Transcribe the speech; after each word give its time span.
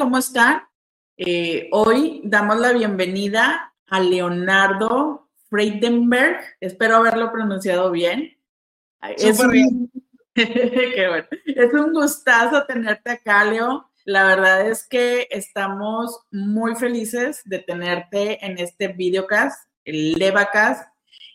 ¿cómo 0.00 0.16
están? 0.16 0.62
Eh, 1.18 1.68
hoy 1.72 2.22
damos 2.24 2.58
la 2.58 2.72
bienvenida 2.72 3.74
a 3.86 4.00
Leonardo 4.00 5.28
Freidenberg. 5.50 6.40
Espero 6.58 6.96
haberlo 6.96 7.30
pronunciado 7.30 7.90
bien. 7.90 8.34
Es 9.18 9.38
un, 9.38 9.90
es 10.34 11.74
un 11.74 11.92
gustazo 11.92 12.64
tenerte 12.64 13.10
acá, 13.10 13.44
Leo. 13.44 13.90
La 14.06 14.24
verdad 14.24 14.70
es 14.70 14.88
que 14.88 15.28
estamos 15.30 16.18
muy 16.30 16.74
felices 16.76 17.42
de 17.44 17.58
tenerte 17.58 18.42
en 18.42 18.56
este 18.56 18.88
videocast, 18.88 19.68
el 19.84 20.14
Levacast. 20.14 20.90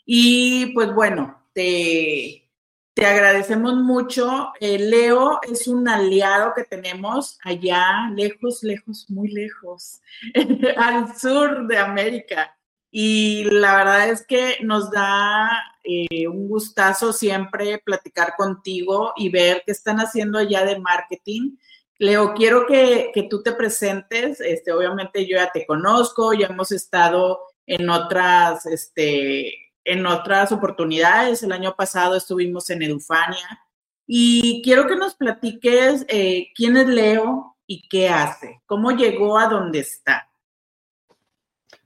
Y 0.08 0.74
pues 0.74 0.92
bueno, 0.92 1.40
te, 1.54 2.45
te 2.96 3.06
agradecemos 3.06 3.76
mucho. 3.76 4.54
Eh, 4.60 4.80
Leo 4.80 5.40
es 5.44 5.68
un 5.68 5.88
aliado 5.88 6.54
que 6.56 6.64
tenemos 6.64 7.38
allá, 7.44 8.10
lejos, 8.16 8.64
lejos, 8.64 9.06
muy 9.10 9.28
lejos, 9.28 10.02
al 10.78 11.16
sur 11.18 11.68
de 11.68 11.78
América. 11.78 12.58
Y 12.90 13.44
la 13.52 13.76
verdad 13.76 14.10
es 14.10 14.26
que 14.26 14.60
nos 14.62 14.90
da 14.90 15.50
eh, 15.84 16.26
un 16.30 16.48
gustazo 16.48 17.12
siempre 17.12 17.80
platicar 17.80 18.36
contigo 18.38 19.12
y 19.18 19.30
ver 19.30 19.64
qué 19.66 19.74
están 19.74 19.98
haciendo 19.98 20.40
allá 20.40 20.64
de 20.64 20.80
marketing. 20.80 21.58
Leo, 21.98 22.34
quiero 22.34 22.66
que, 22.66 23.12
que 23.14 23.24
tú 23.24 23.44
te 23.44 23.52
presentes. 23.52 24.40
Este, 24.40 24.72
obviamente 24.72 25.28
yo 25.28 25.36
ya 25.36 25.52
te 25.52 25.66
conozco, 25.66 26.34
ya 26.34 26.48
hemos 26.48 26.72
estado 26.72 27.42
en 27.66 27.90
otras, 27.90 28.66
este, 28.68 29.54
en 29.86 30.06
otras 30.06 30.52
oportunidades. 30.52 31.42
El 31.44 31.54
año 31.54 31.76
pasado 31.76 32.16
estuvimos 32.16 32.70
en 32.70 32.82
Edufania. 32.82 33.62
Y 34.08 34.62
quiero 34.64 34.88
que 34.88 34.96
nos 34.96 35.16
platiques 35.16 36.06
eh, 36.10 36.50
quién 36.56 36.78
es 36.78 36.88
Leo 36.88 37.56
y 37.66 37.88
qué 37.88 38.10
hace, 38.10 38.62
cómo 38.66 38.92
llegó 38.92 39.40
a 39.40 39.48
donde 39.48 39.80
está. 39.80 40.30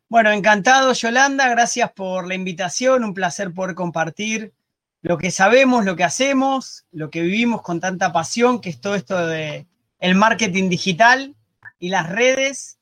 Bueno, 0.09 0.31
encantado 0.31 0.92
Yolanda, 0.94 1.47
gracias 1.50 1.92
por 1.94 2.27
la 2.27 2.33
invitación, 2.33 3.03
un 3.03 3.14
placer 3.14 3.53
poder 3.53 3.75
compartir 3.75 4.53
lo 5.02 5.17
que 5.17 5.31
sabemos, 5.31 5.86
lo 5.86 5.95
que 5.95 6.03
hacemos, 6.03 6.86
lo 6.92 7.09
que 7.09 7.22
vivimos 7.22 7.61
con 7.61 7.80
tanta 7.80 8.11
pasión, 8.11 8.59
que 8.59 8.70
es 8.70 8.81
todo 8.81 8.95
esto 8.95 9.27
de 9.27 9.67
el 10.00 10.16
marketing 10.16 10.70
digital 10.70 11.36
y 11.77 11.89
las 11.89 12.09
redes. 12.09 12.80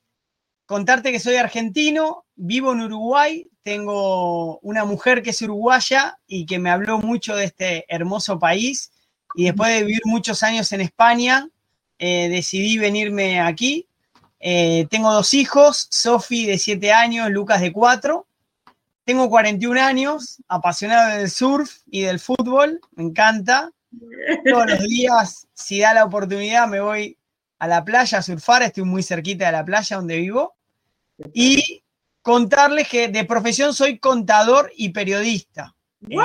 Contarte 0.66 1.12
que 1.12 1.20
soy 1.20 1.36
argentino, 1.36 2.26
vivo 2.36 2.74
en 2.74 2.82
Uruguay, 2.82 3.48
tengo 3.68 4.60
una 4.60 4.86
mujer 4.86 5.22
que 5.22 5.32
es 5.32 5.42
uruguaya 5.42 6.18
y 6.26 6.46
que 6.46 6.58
me 6.58 6.70
habló 6.70 7.00
mucho 7.00 7.36
de 7.36 7.44
este 7.44 7.84
hermoso 7.94 8.40
país 8.40 8.94
y 9.36 9.44
después 9.44 9.70
de 9.74 9.84
vivir 9.84 10.00
muchos 10.06 10.42
años 10.42 10.72
en 10.72 10.80
España, 10.80 11.50
eh, 12.00 12.30
decidí 12.30 12.78
venirme 12.78 13.42
aquí. 13.42 13.86
Eh, 14.40 14.88
tengo 14.90 15.12
dos 15.12 15.34
hijos, 15.34 15.90
Sofi 15.92 16.46
de 16.46 16.58
7 16.58 16.94
años, 16.94 17.30
Lucas 17.30 17.60
de 17.60 17.74
4. 17.74 18.26
Tengo 19.04 19.30
41 19.30 19.82
años, 19.82 20.42
apasionado 20.48 21.18
del 21.18 21.30
surf 21.30 21.80
y 21.92 22.04
del 22.04 22.22
fútbol, 22.22 22.80
me 22.96 23.04
encanta. 23.04 23.70
Todos 24.50 24.66
los 24.66 24.80
días, 24.80 25.50
si 25.54 25.82
da 25.82 25.94
la 25.94 26.06
oportunidad, 26.06 26.70
me 26.70 26.80
voy 26.80 27.18
a 27.60 27.68
la 27.68 27.84
playa 27.84 28.20
a 28.20 28.22
surfar, 28.22 28.64
estoy 28.64 28.86
muy 28.86 29.04
cerquita 29.04 29.48
de 29.48 29.52
la 29.52 29.66
playa 29.66 29.98
donde 29.98 30.16
vivo. 30.16 30.56
Y 31.34 31.84
contarles 32.28 32.90
que 32.90 33.08
de 33.08 33.24
profesión 33.24 33.74
soy 33.74 34.00
contador 34.00 34.70
y 34.76 34.90
periodista. 34.90 35.74
Eh, 36.10 36.18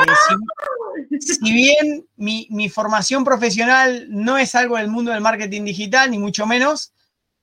si, 1.20 1.52
bien 1.52 2.08
mi, 2.16 2.48
mi, 2.50 2.68
formación 2.68 3.22
profesional 3.22 4.08
no 4.10 4.36
es 4.36 4.56
algo 4.56 4.78
del 4.78 4.88
mundo 4.88 5.12
del 5.12 5.20
marketing 5.20 5.62
digital, 5.62 6.10
ni 6.10 6.18
mucho 6.18 6.44
menos, 6.44 6.92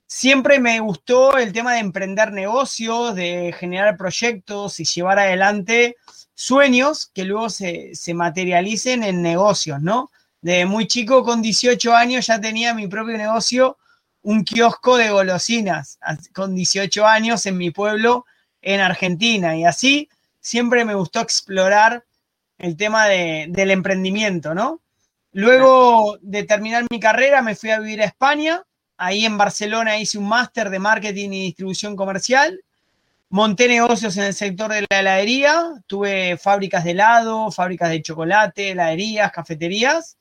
siempre 0.08 0.60
me 0.60 0.82
gustó 0.82 1.38
el 1.38 1.54
tema 1.54 1.72
de 1.72 1.80
emprender 1.80 2.34
negocios, 2.34 3.16
de 3.16 3.56
generar 3.58 3.96
proyectos 3.96 4.82
y 4.82 4.84
llevar 4.84 5.20
adelante 5.20 5.96
sueños 6.34 7.10
que 7.14 7.24
luego 7.24 7.50
se, 7.50 7.96
se 7.96 8.14
materialicen 8.14 9.04
en 9.04 9.22
negocios, 9.22 9.82
¿no? 9.82 10.12
De 10.42 10.66
muy 10.66 10.86
chico, 10.86 11.24
con 11.24 11.42
18 11.42 11.96
años, 11.96 12.28
ya 12.28 12.42
tenía 12.42 12.74
mi 12.74 12.88
propio 12.88 13.18
negocio, 13.18 13.78
un 14.22 14.44
kiosco 14.44 14.98
de 14.98 15.12
golosinas, 15.12 15.98
con 16.34 16.54
18 16.56 17.06
años 17.08 17.46
en 17.46 17.56
mi 17.56 17.72
pueblo 17.72 18.26
en 18.62 18.82
Argentina. 18.82 19.56
Y 19.56 19.66
así 19.66 20.10
siempre 20.40 20.86
me 20.86 20.96
gustó 20.96 21.22
explorar 21.22 22.04
el 22.58 22.76
tema 22.76 23.08
del 23.08 23.72
emprendimiento, 23.72 24.54
¿no? 24.54 24.82
Luego 25.32 26.18
de 26.22 26.44
terminar 26.44 26.86
mi 26.90 27.00
carrera 27.00 27.42
me 27.42 27.56
fui 27.56 27.70
a 27.70 27.80
vivir 27.80 28.02
a 28.02 28.06
España. 28.06 28.64
Ahí 28.98 29.26
en 29.26 29.38
Barcelona 29.38 29.98
hice 29.98 30.18
un 30.18 30.28
máster 30.28 30.70
de 30.70 30.80
marketing 30.80 31.30
y 31.30 31.46
distribución 31.46 31.96
comercial. 31.96 32.60
Monté 33.30 33.68
negocios 33.68 34.18
en 34.18 34.24
el 34.24 34.34
sector 34.34 34.72
de 34.72 34.86
la 34.90 35.00
heladería. 35.00 35.72
Tuve 35.88 36.36
fábricas 36.38 36.84
de 36.84 36.92
helado, 36.92 37.52
fábricas 37.52 37.92
de 37.92 38.02
chocolate, 38.02 38.72
heladerías, 38.72 39.32
cafeterías. 39.32 40.18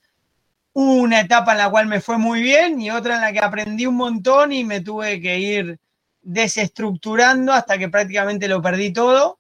Una 0.75 1.20
etapa 1.20 1.53
en 1.53 1.59
la 1.59 1.70
cual 1.70 1.87
me 1.87 2.00
fue 2.00 2.19
muy 2.19 2.43
bien 2.43 2.81
y 2.81 2.91
otra 2.91 3.16
en 3.16 3.22
la 3.22 3.32
que 3.32 3.41
aprendí 3.41 3.87
un 3.87 3.97
montón 3.97 4.53
y 4.53 4.62
me 4.62 4.81
tuve 4.81 5.20
que 5.20 5.38
ir 5.38 5.78
desestructurando 6.28 7.55
hasta 7.55 7.78
que 7.78 7.89
prácticamente 7.89 8.49
lo 8.49 8.61
perdí 8.61 8.93
todo. 8.93 9.39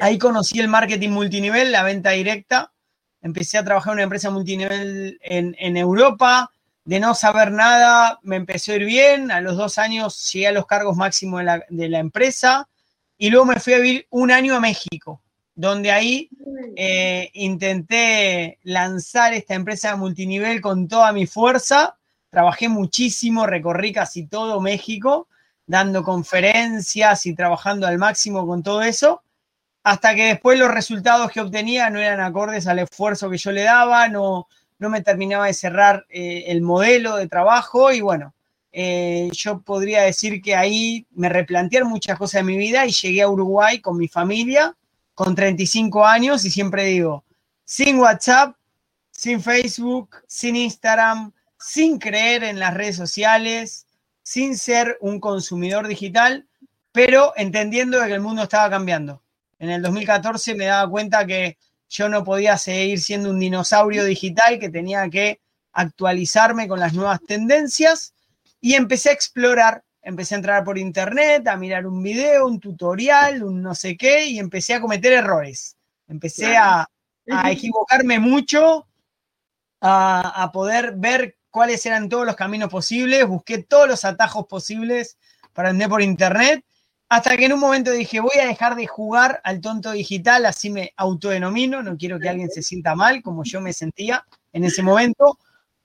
Ahí 0.00 0.16
conocí 0.16 0.58
el 0.58 0.68
marketing 0.68 1.10
multinivel, 1.10 1.70
la 1.70 1.82
venta 1.82 2.10
directa. 2.10 2.72
Empecé 3.20 3.58
a 3.58 3.64
trabajar 3.64 3.92
en 3.92 3.96
una 3.96 4.02
empresa 4.04 4.30
multinivel 4.30 5.18
en, 5.20 5.76
Europa. 5.76 6.50
De 6.84 7.00
no 7.00 7.14
saber 7.14 7.52
nada, 7.52 8.18
me 8.22 8.36
empezó 8.36 8.72
a 8.72 8.76
ir 8.76 8.86
bien. 8.86 9.30
A 9.30 9.42
los 9.42 9.58
dos 9.58 9.76
años 9.76 10.32
llegué 10.32 10.48
a 10.48 10.52
los 10.52 10.64
cargos 10.64 10.96
máximos 10.96 11.42
de 11.68 11.88
la, 11.88 11.98
empresa. 11.98 12.66
Y 13.18 13.28
luego 13.28 13.44
me 13.44 13.60
fui 13.60 13.74
a 13.74 13.78
vivir 13.78 14.06
un 14.08 14.30
año 14.30 14.56
a 14.56 14.60
México, 14.60 15.20
donde 15.54 15.90
ahí 15.90 16.30
eh, 16.76 17.30
intenté 17.34 18.58
lanzar 18.62 19.34
esta 19.34 19.54
empresa 19.54 19.96
multinivel 19.96 20.62
con 20.62 20.88
toda 20.88 21.12
mi 21.12 21.26
fuerza. 21.26 21.98
Trabajé 22.30 22.70
muchísimo, 22.70 23.46
recorrí 23.46 23.92
casi 23.92 24.26
todo 24.26 24.62
México 24.62 25.28
dando 25.66 26.02
conferencias 26.02 27.26
y 27.26 27.34
trabajando 27.34 27.86
al 27.86 27.98
máximo 27.98 28.46
con 28.46 28.62
todo 28.62 28.82
eso, 28.82 29.22
hasta 29.82 30.14
que 30.14 30.26
después 30.26 30.58
los 30.58 30.70
resultados 30.70 31.30
que 31.30 31.40
obtenía 31.40 31.90
no 31.90 32.00
eran 32.00 32.20
acordes 32.20 32.66
al 32.66 32.80
esfuerzo 32.80 33.30
que 33.30 33.38
yo 33.38 33.52
le 33.52 33.62
daba, 33.62 34.08
no, 34.08 34.48
no 34.78 34.90
me 34.90 35.02
terminaba 35.02 35.46
de 35.46 35.54
cerrar 35.54 36.06
eh, 36.08 36.44
el 36.48 36.62
modelo 36.62 37.16
de 37.16 37.28
trabajo 37.28 37.92
y 37.92 38.00
bueno, 38.00 38.34
eh, 38.72 39.30
yo 39.32 39.60
podría 39.62 40.02
decir 40.02 40.42
que 40.42 40.54
ahí 40.54 41.06
me 41.12 41.28
replanteé 41.28 41.84
muchas 41.84 42.18
cosas 42.18 42.40
de 42.40 42.52
mi 42.52 42.58
vida 42.58 42.84
y 42.86 42.92
llegué 42.92 43.22
a 43.22 43.28
Uruguay 43.28 43.80
con 43.80 43.96
mi 43.96 44.08
familia, 44.08 44.76
con 45.14 45.34
35 45.34 46.04
años 46.04 46.44
y 46.44 46.50
siempre 46.50 46.84
digo, 46.84 47.24
sin 47.64 47.98
WhatsApp, 47.98 48.54
sin 49.10 49.40
Facebook, 49.40 50.16
sin 50.26 50.56
Instagram, 50.56 51.32
sin 51.58 51.98
creer 51.98 52.44
en 52.44 52.58
las 52.58 52.74
redes 52.74 52.96
sociales, 52.96 53.85
sin 54.26 54.58
ser 54.58 54.98
un 55.02 55.20
consumidor 55.20 55.86
digital, 55.86 56.48
pero 56.90 57.32
entendiendo 57.36 58.04
que 58.04 58.12
el 58.12 58.20
mundo 58.20 58.42
estaba 58.42 58.68
cambiando. 58.68 59.22
En 59.60 59.70
el 59.70 59.80
2014 59.82 60.56
me 60.56 60.64
daba 60.64 60.90
cuenta 60.90 61.24
que 61.24 61.58
yo 61.88 62.08
no 62.08 62.24
podía 62.24 62.58
seguir 62.58 62.98
siendo 63.00 63.30
un 63.30 63.38
dinosaurio 63.38 64.04
digital, 64.04 64.58
que 64.58 64.68
tenía 64.68 65.08
que 65.08 65.38
actualizarme 65.72 66.66
con 66.66 66.80
las 66.80 66.92
nuevas 66.92 67.20
tendencias 67.22 68.14
y 68.60 68.74
empecé 68.74 69.10
a 69.10 69.12
explorar, 69.12 69.84
empecé 70.02 70.34
a 70.34 70.38
entrar 70.38 70.64
por 70.64 70.76
internet, 70.76 71.46
a 71.46 71.56
mirar 71.56 71.86
un 71.86 72.02
video, 72.02 72.48
un 72.48 72.58
tutorial, 72.58 73.44
un 73.44 73.62
no 73.62 73.76
sé 73.76 73.96
qué, 73.96 74.26
y 74.26 74.40
empecé 74.40 74.74
a 74.74 74.80
cometer 74.80 75.12
errores. 75.12 75.76
Empecé 76.08 76.56
a, 76.56 76.90
equivocarme 77.48 78.18
mucho, 78.18 78.88
a, 79.80 80.42
a, 80.42 80.50
poder 80.50 80.94
ver 80.96 81.35
cuáles 81.56 81.86
eran 81.86 82.10
todos 82.10 82.26
los 82.26 82.36
caminos 82.36 82.68
posibles, 82.68 83.26
busqué 83.26 83.62
todos 83.62 83.88
los 83.88 84.04
atajos 84.04 84.44
posibles 84.46 85.16
para 85.54 85.70
vender 85.70 85.88
por 85.88 86.02
internet, 86.02 86.62
hasta 87.08 87.34
que 87.34 87.46
en 87.46 87.54
un 87.54 87.60
momento 87.60 87.92
dije, 87.92 88.20
voy 88.20 88.38
a 88.38 88.46
dejar 88.46 88.76
de 88.76 88.86
jugar 88.86 89.40
al 89.42 89.62
tonto 89.62 89.92
digital, 89.92 90.44
así 90.44 90.68
me 90.68 90.92
autodenomino, 90.98 91.82
no 91.82 91.96
quiero 91.96 92.20
que 92.20 92.28
alguien 92.28 92.50
se 92.50 92.62
sienta 92.62 92.94
mal 92.94 93.22
como 93.22 93.42
yo 93.42 93.62
me 93.62 93.72
sentía 93.72 94.22
en 94.52 94.64
ese 94.64 94.82
momento. 94.82 95.38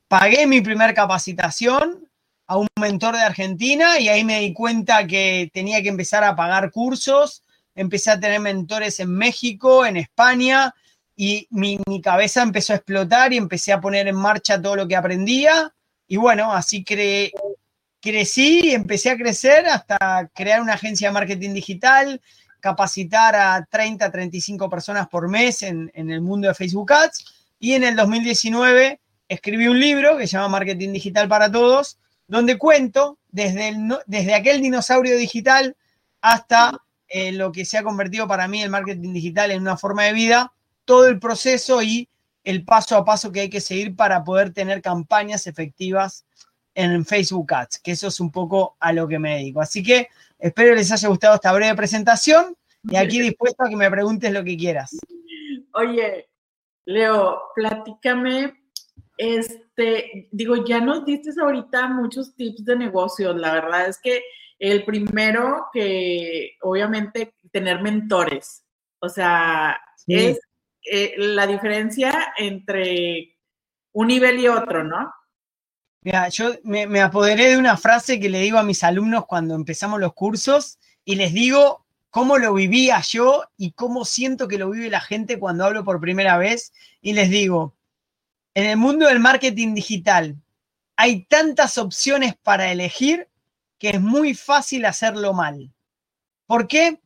Pagué 0.10 0.46
mi 0.46 0.60
primer 0.60 0.94
capacitación 0.94 2.06
a 2.48 2.58
un 2.58 2.68
mentor 2.78 3.16
de 3.16 3.22
Argentina 3.22 3.98
y 3.98 4.10
ahí 4.10 4.26
me 4.26 4.42
di 4.42 4.52
cuenta 4.52 5.08
que 5.08 5.50
tenía 5.54 5.82
que 5.82 5.88
empezar 5.88 6.26
a 6.26 6.36
pagar 6.36 6.70
cursos, 6.70 7.44
empecé 7.76 8.12
a 8.12 8.20
tener 8.20 8.42
mentores 8.42 9.00
en 9.00 9.16
México, 9.16 9.86
en 9.86 9.96
España, 9.96 10.76
y 11.16 11.48
mi, 11.52 11.80
cabeza 12.02 12.42
empezó 12.42 12.74
a 12.74 12.78
explotar 12.78 13.34
y 13.34 13.38
empecé 13.38 13.74
a 13.74 13.82
poner 13.82 14.08
en 14.08 14.16
marcha 14.16 14.62
todo 14.62 14.76
lo 14.76 14.88
que 14.88 14.96
aprendía. 14.96 15.74
Y 16.08 16.18
bueno, 16.18 16.52
así 16.52 16.84
crecí 16.84 18.62
y 18.64 18.72
empecé 18.72 19.12
a 19.12 19.18
crecer 19.18 19.68
hasta 19.68 20.30
crear 20.34 20.62
una 20.62 20.74
agencia 20.74 21.10
de 21.10 21.14
marketing 21.14 21.54
digital, 21.54 22.22
capacitar 22.60 23.36
a 23.36 23.68
30, 23.70 24.12
35 24.12 24.70
personas 24.70 25.08
por 25.08 25.30
mes 25.30 25.64
en, 25.64 25.92
en 25.94 26.12
el 26.12 26.22
mundo 26.22 26.48
de 26.48 26.54
Facebook 26.54 26.92
Ads. 26.92 27.26
Y 27.60 27.74
en 27.74 27.84
el 27.84 27.96
2019 27.96 29.00
escribí 29.28 29.68
un 29.68 29.80
libro 29.80 30.18
que 30.18 30.28
se 30.28 30.34
llama 30.34 30.50
Marketing 30.50 30.92
Digital 30.92 31.28
para 31.28 31.52
Todos, 31.52 31.98
donde 32.28 32.58
cuento 32.58 33.18
desde, 33.30 33.74
desde 34.06 34.34
aquel 34.34 34.62
dinosaurio 34.62 35.18
digital 35.18 35.76
hasta 36.22 36.82
eh, 37.08 37.32
lo 37.32 37.52
que 37.52 37.66
se 37.66 37.78
ha 37.78 37.84
convertido 37.84 38.28
para 38.28 38.48
mí 38.48 38.62
el 38.62 38.70
marketing 38.70 39.14
digital 39.14 39.52
en 39.52 39.62
una 39.62 39.76
forma 39.76 40.04
de 40.04 40.14
vida, 40.14 40.54
todo 40.86 41.08
el 41.08 41.20
proceso 41.20 41.82
y 41.82 42.10
el 42.44 42.66
paso 42.66 42.96
a 42.96 43.06
paso 43.06 43.32
que 43.32 43.42
hay 43.42 43.50
que 43.50 43.62
seguir 43.62 43.96
para 43.96 44.24
poder 44.24 44.52
tener 44.54 44.82
campañas 44.82 45.48
efectivas 45.48 46.26
en 46.74 47.06
Facebook 47.06 47.54
Ads, 47.54 47.80
que 47.80 47.92
eso 47.92 48.08
es 48.08 48.20
un 48.20 48.32
poco 48.32 48.78
a 48.80 48.94
lo 48.94 49.08
que 49.08 49.20
me 49.20 49.36
dedico. 49.36 49.62
Así 49.62 49.84
que 49.84 50.08
espero 50.40 50.74
les 50.74 50.92
haya 50.92 51.08
gustado 51.10 51.36
esta 51.36 51.52
breve 51.54 51.76
presentación 51.76 52.56
y 52.84 52.96
aquí 52.96 53.22
dispuesto 53.22 53.64
a 53.64 53.70
que 53.70 53.76
me 53.76 53.92
preguntes 53.92 54.32
lo 54.32 54.44
que 54.44 54.58
quieras. 54.58 54.98
Oye, 55.74 56.30
Leo, 56.86 57.42
platícame, 57.56 58.62
este, 59.18 60.30
digo, 60.32 60.66
ya 60.66 60.80
nos 60.80 61.06
diste 61.06 61.30
ahorita 61.40 61.88
muchos 61.90 62.36
tips 62.36 62.66
de 62.66 62.76
negocios, 62.76 63.36
la 63.36 63.54
verdad 63.54 63.88
es 63.88 64.00
que 64.02 64.24
el 64.58 64.84
primero 64.84 65.68
que 65.72 66.56
obviamente 66.62 67.34
tener 67.52 67.82
mentores, 67.82 68.64
o 69.00 69.10
sea, 69.10 69.80
es 70.08 70.40
eh, 70.84 71.14
la 71.18 71.48
diferencia 71.48 72.34
entre 72.38 73.38
un 73.94 74.08
nivel 74.08 74.40
y 74.40 74.48
otro, 74.48 74.84
¿no? 74.84 75.14
Mira, 76.04 76.30
yo 76.30 76.54
me, 76.64 77.02
apoderé 77.02 77.50
de 77.50 77.58
una 77.58 77.78
frase 77.78 78.20
que 78.20 78.30
le 78.30 78.40
digo 78.40 78.58
a 78.58 78.64
mis 78.64 78.84
alumnos 78.84 79.28
cuando 79.28 79.54
empezamos 79.54 80.00
los 80.00 80.14
cursos 80.14 80.80
y 81.06 81.16
les 81.16 81.32
digo 81.32 81.86
cómo 82.10 82.40
lo 82.40 82.56
vivía 82.56 83.00
yo 83.02 83.44
y 83.56 83.74
cómo 83.74 84.04
siento 84.04 84.48
que 84.48 84.58
lo 84.58 84.72
vive 84.72 84.90
la 84.90 85.02
gente 85.02 85.38
cuando 85.38 85.66
hablo 85.66 85.84
por 85.84 86.02
primera 86.02 86.38
vez. 86.38 86.74
Y 87.02 87.14
les 87.14 87.30
digo, 87.30 87.76
en 88.56 88.66
el 88.66 88.78
mundo 88.78 89.08
del 89.08 89.20
marketing 89.20 89.76
digital 89.76 90.36
hay 90.96 91.26
tantas 91.26 91.78
opciones 91.78 92.36
para 92.36 92.72
elegir 92.72 93.28
que 93.78 93.90
es 93.90 94.02
muy 94.02 94.34
fácil 94.34 94.86
hacerlo 94.86 95.34
mal. 95.34 95.72
¿Por 96.48 96.68
qué? 96.68 97.00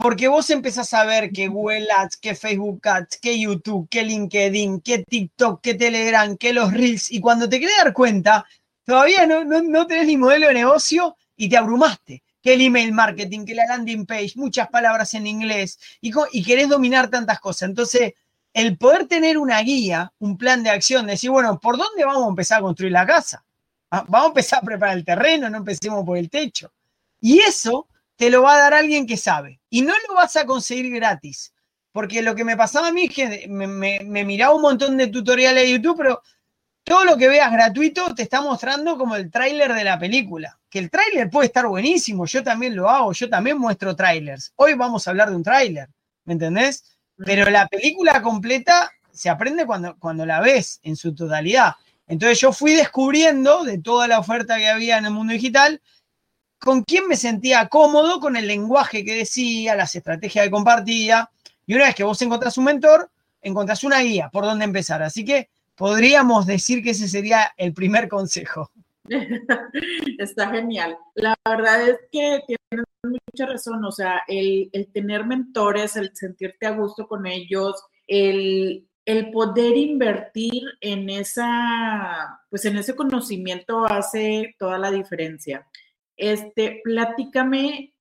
Porque 0.00 0.28
vos 0.28 0.48
empezás 0.50 0.94
a 0.94 1.04
ver 1.04 1.32
que 1.32 1.48
Google 1.48 1.88
Ads, 1.90 2.18
que 2.18 2.36
Facebook 2.36 2.86
Ads, 2.86 3.18
que 3.18 3.36
YouTube, 3.36 3.88
que 3.88 4.04
LinkedIn, 4.04 4.80
que 4.80 5.00
TikTok, 5.00 5.60
que 5.60 5.74
Telegram, 5.74 6.36
que 6.36 6.52
los 6.52 6.72
Reels, 6.72 7.10
y 7.10 7.20
cuando 7.20 7.48
te 7.48 7.58
querés 7.58 7.78
dar 7.78 7.92
cuenta, 7.92 8.46
todavía 8.84 9.26
no, 9.26 9.42
no, 9.42 9.86
tenés 9.88 10.06
ni 10.06 10.16
modelo 10.16 10.46
de 10.46 10.54
negocio 10.54 11.16
y 11.36 11.48
te 11.48 11.56
abrumaste. 11.56 12.22
Que 12.40 12.54
el 12.54 12.60
email 12.60 12.92
marketing, 12.92 13.44
que 13.44 13.56
la 13.56 13.66
landing 13.66 14.06
page, 14.06 14.34
muchas 14.36 14.68
palabras 14.68 15.14
en 15.14 15.26
inglés, 15.26 15.80
y, 16.00 16.12
y 16.30 16.44
querés 16.44 16.68
dominar 16.68 17.10
tantas 17.10 17.40
cosas. 17.40 17.68
Entonces, 17.68 18.12
el 18.54 18.78
poder 18.78 19.08
tener 19.08 19.36
una 19.36 19.60
guía, 19.62 20.12
un 20.20 20.38
plan 20.38 20.62
de 20.62 20.70
acción, 20.70 21.08
decir, 21.08 21.30
bueno, 21.30 21.58
¿por 21.58 21.76
dónde 21.76 22.04
vamos 22.04 22.24
a 22.24 22.28
empezar 22.30 22.60
a 22.60 22.62
construir 22.62 22.92
la 22.92 23.04
casa? 23.04 23.44
Ah, 23.90 24.04
vamos 24.06 24.26
a 24.26 24.28
empezar 24.28 24.60
a 24.60 24.62
preparar 24.62 24.96
el 24.96 25.04
terreno, 25.04 25.50
no 25.50 25.56
empecemos 25.56 26.04
por 26.04 26.16
el 26.16 26.30
techo. 26.30 26.70
Y 27.20 27.40
eso 27.40 27.88
te 28.18 28.30
lo 28.30 28.42
va 28.42 28.56
a 28.56 28.58
dar 28.58 28.74
alguien 28.74 29.06
que 29.06 29.16
sabe. 29.16 29.60
Y 29.70 29.82
no 29.82 29.94
lo 30.08 30.14
vas 30.14 30.36
a 30.36 30.44
conseguir 30.44 30.92
gratis. 30.92 31.54
Porque 31.92 32.20
lo 32.20 32.34
que 32.34 32.44
me 32.44 32.56
pasaba 32.56 32.88
a 32.88 32.92
mí 32.92 33.04
es 33.04 33.14
que 33.14 33.46
me, 33.48 34.24
miraba 34.24 34.54
un 34.54 34.62
montón 34.62 34.96
de 34.96 35.06
tutoriales 35.06 35.62
de 35.62 35.70
YouTube, 35.70 35.96
pero 35.96 36.22
todo 36.82 37.04
lo 37.04 37.16
que 37.16 37.28
veas 37.28 37.52
gratuito 37.52 38.14
te 38.14 38.22
está 38.22 38.42
mostrando 38.42 38.98
como 38.98 39.14
el 39.14 39.30
tráiler 39.30 39.72
de 39.72 39.84
la 39.84 39.98
película. 39.98 40.58
Que 40.68 40.80
el 40.80 40.90
tráiler 40.90 41.30
puede 41.30 41.46
estar 41.46 41.66
buenísimo, 41.66 42.26
yo 42.26 42.42
también 42.42 42.74
lo 42.74 42.90
hago, 42.90 43.12
yo 43.12 43.28
también 43.28 43.56
muestro 43.56 43.94
tráilers. 43.94 44.52
Hoy 44.56 44.74
vamos 44.74 45.06
a 45.06 45.10
hablar 45.10 45.30
de 45.30 45.36
un 45.36 45.44
tráiler, 45.44 45.88
¿me 46.24 46.32
entendés? 46.32 46.98
Pero 47.24 47.48
la 47.50 47.68
película 47.68 48.20
completa 48.20 48.90
se 49.12 49.30
aprende 49.30 49.64
cuando, 49.64 49.96
cuando 49.96 50.26
la 50.26 50.40
ves 50.40 50.80
en 50.82 50.96
su 50.96 51.14
totalidad. 51.14 51.74
Entonces 52.08 52.40
yo 52.40 52.52
fui 52.52 52.74
descubriendo 52.74 53.62
de 53.62 53.78
toda 53.78 54.08
la 54.08 54.18
oferta 54.18 54.56
que 54.56 54.68
había 54.68 54.98
en 54.98 55.06
el 55.06 55.12
mundo 55.12 55.32
digital, 55.32 55.80
con 56.58 56.82
quién 56.82 57.06
me 57.06 57.16
sentía 57.16 57.68
cómodo 57.68 58.20
con 58.20 58.36
el 58.36 58.46
lenguaje 58.46 59.04
que 59.04 59.14
decía, 59.14 59.76
las 59.76 59.94
estrategias 59.94 60.44
que 60.44 60.50
compartía. 60.50 61.30
Y 61.66 61.74
una 61.74 61.84
vez 61.84 61.94
que 61.94 62.04
vos 62.04 62.20
encontrás 62.22 62.58
un 62.58 62.64
mentor, 62.64 63.10
encontrás 63.42 63.84
una 63.84 64.00
guía 64.00 64.28
por 64.32 64.44
dónde 64.44 64.64
empezar. 64.64 65.02
Así 65.02 65.24
que 65.24 65.48
podríamos 65.76 66.46
decir 66.46 66.82
que 66.82 66.90
ese 66.90 67.08
sería 67.08 67.52
el 67.56 67.72
primer 67.72 68.08
consejo. 68.08 68.70
Está 70.18 70.50
genial. 70.50 70.96
La 71.14 71.34
verdad 71.48 71.88
es 71.88 71.96
que 72.10 72.42
tienes 72.46 72.86
mucha 73.02 73.46
razón. 73.46 73.84
O 73.84 73.92
sea, 73.92 74.22
el, 74.26 74.70
tener 74.92 75.24
mentores, 75.24 75.96
el 75.96 76.10
sentirte 76.14 76.66
a 76.66 76.72
gusto 76.72 77.06
con 77.06 77.26
ellos, 77.26 77.82
el 78.06 78.84
el 79.08 79.30
poder 79.30 79.74
invertir 79.74 80.64
en 80.82 81.08
esa, 81.08 82.42
pues 82.50 82.66
en 82.66 82.76
ese 82.76 82.94
conocimiento 82.94 83.86
hace 83.86 84.54
toda 84.58 84.76
la 84.76 84.90
diferencia. 84.90 85.66
Este, 86.18 86.80
platícame, 86.82 87.94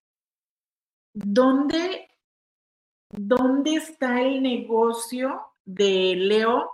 ¿dónde, 1.14 2.10
dónde 3.12 3.76
está 3.76 4.22
el 4.22 4.42
negocio 4.42 5.40
de 5.64 6.16
Leo 6.18 6.72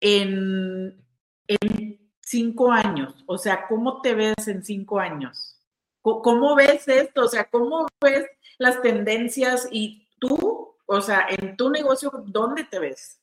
en, 0.00 1.04
en 1.48 2.10
cinco 2.22 2.70
años? 2.70 3.24
O 3.26 3.36
sea, 3.36 3.66
¿cómo 3.66 4.00
te 4.00 4.14
ves 4.14 4.46
en 4.46 4.64
cinco 4.64 5.00
años? 5.00 5.56
¿Cómo 6.00 6.54
ves 6.54 6.86
esto? 6.86 7.24
O 7.24 7.28
sea, 7.28 7.44
¿cómo 7.50 7.88
ves 8.00 8.24
las 8.58 8.80
tendencias 8.80 9.68
y 9.72 10.08
tú, 10.20 10.76
o 10.86 11.00
sea, 11.00 11.26
en 11.28 11.56
tu 11.56 11.70
negocio, 11.70 12.12
¿dónde 12.24 12.64
te 12.64 12.78
ves? 12.78 13.20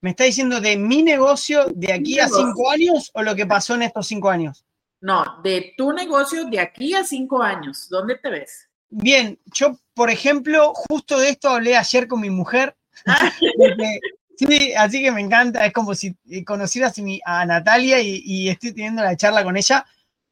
¿Me 0.00 0.10
está 0.10 0.24
diciendo 0.24 0.60
de 0.60 0.76
mi 0.76 1.02
negocio 1.02 1.66
de 1.74 1.92
aquí 1.92 2.20
a 2.20 2.28
cinco 2.28 2.70
años 2.70 3.10
o 3.14 3.22
lo 3.22 3.34
que 3.34 3.46
pasó 3.46 3.74
en 3.74 3.82
estos 3.82 4.06
cinco 4.06 4.30
años? 4.30 4.64
No, 5.04 5.22
de 5.42 5.74
tu 5.76 5.92
negocio 5.92 6.46
de 6.46 6.58
aquí 6.58 6.94
a 6.94 7.04
cinco 7.04 7.42
años. 7.42 7.90
¿Dónde 7.90 8.16
te 8.16 8.30
ves? 8.30 8.70
Bien, 8.88 9.38
yo, 9.52 9.78
por 9.92 10.08
ejemplo, 10.08 10.72
justo 10.72 11.18
de 11.18 11.28
esto 11.28 11.50
hablé 11.50 11.76
ayer 11.76 12.08
con 12.08 12.22
mi 12.22 12.30
mujer. 12.30 12.74
Ah. 13.04 13.30
sí, 14.38 14.72
así 14.72 15.02
que 15.02 15.12
me 15.12 15.20
encanta. 15.20 15.66
Es 15.66 15.74
como 15.74 15.94
si 15.94 16.16
conocieras 16.46 16.94
a 17.26 17.44
Natalia 17.44 18.00
y, 18.00 18.48
estoy 18.48 18.72
teniendo 18.72 19.02
la 19.02 19.14
charla 19.14 19.44
con 19.44 19.58
ella. 19.58 19.84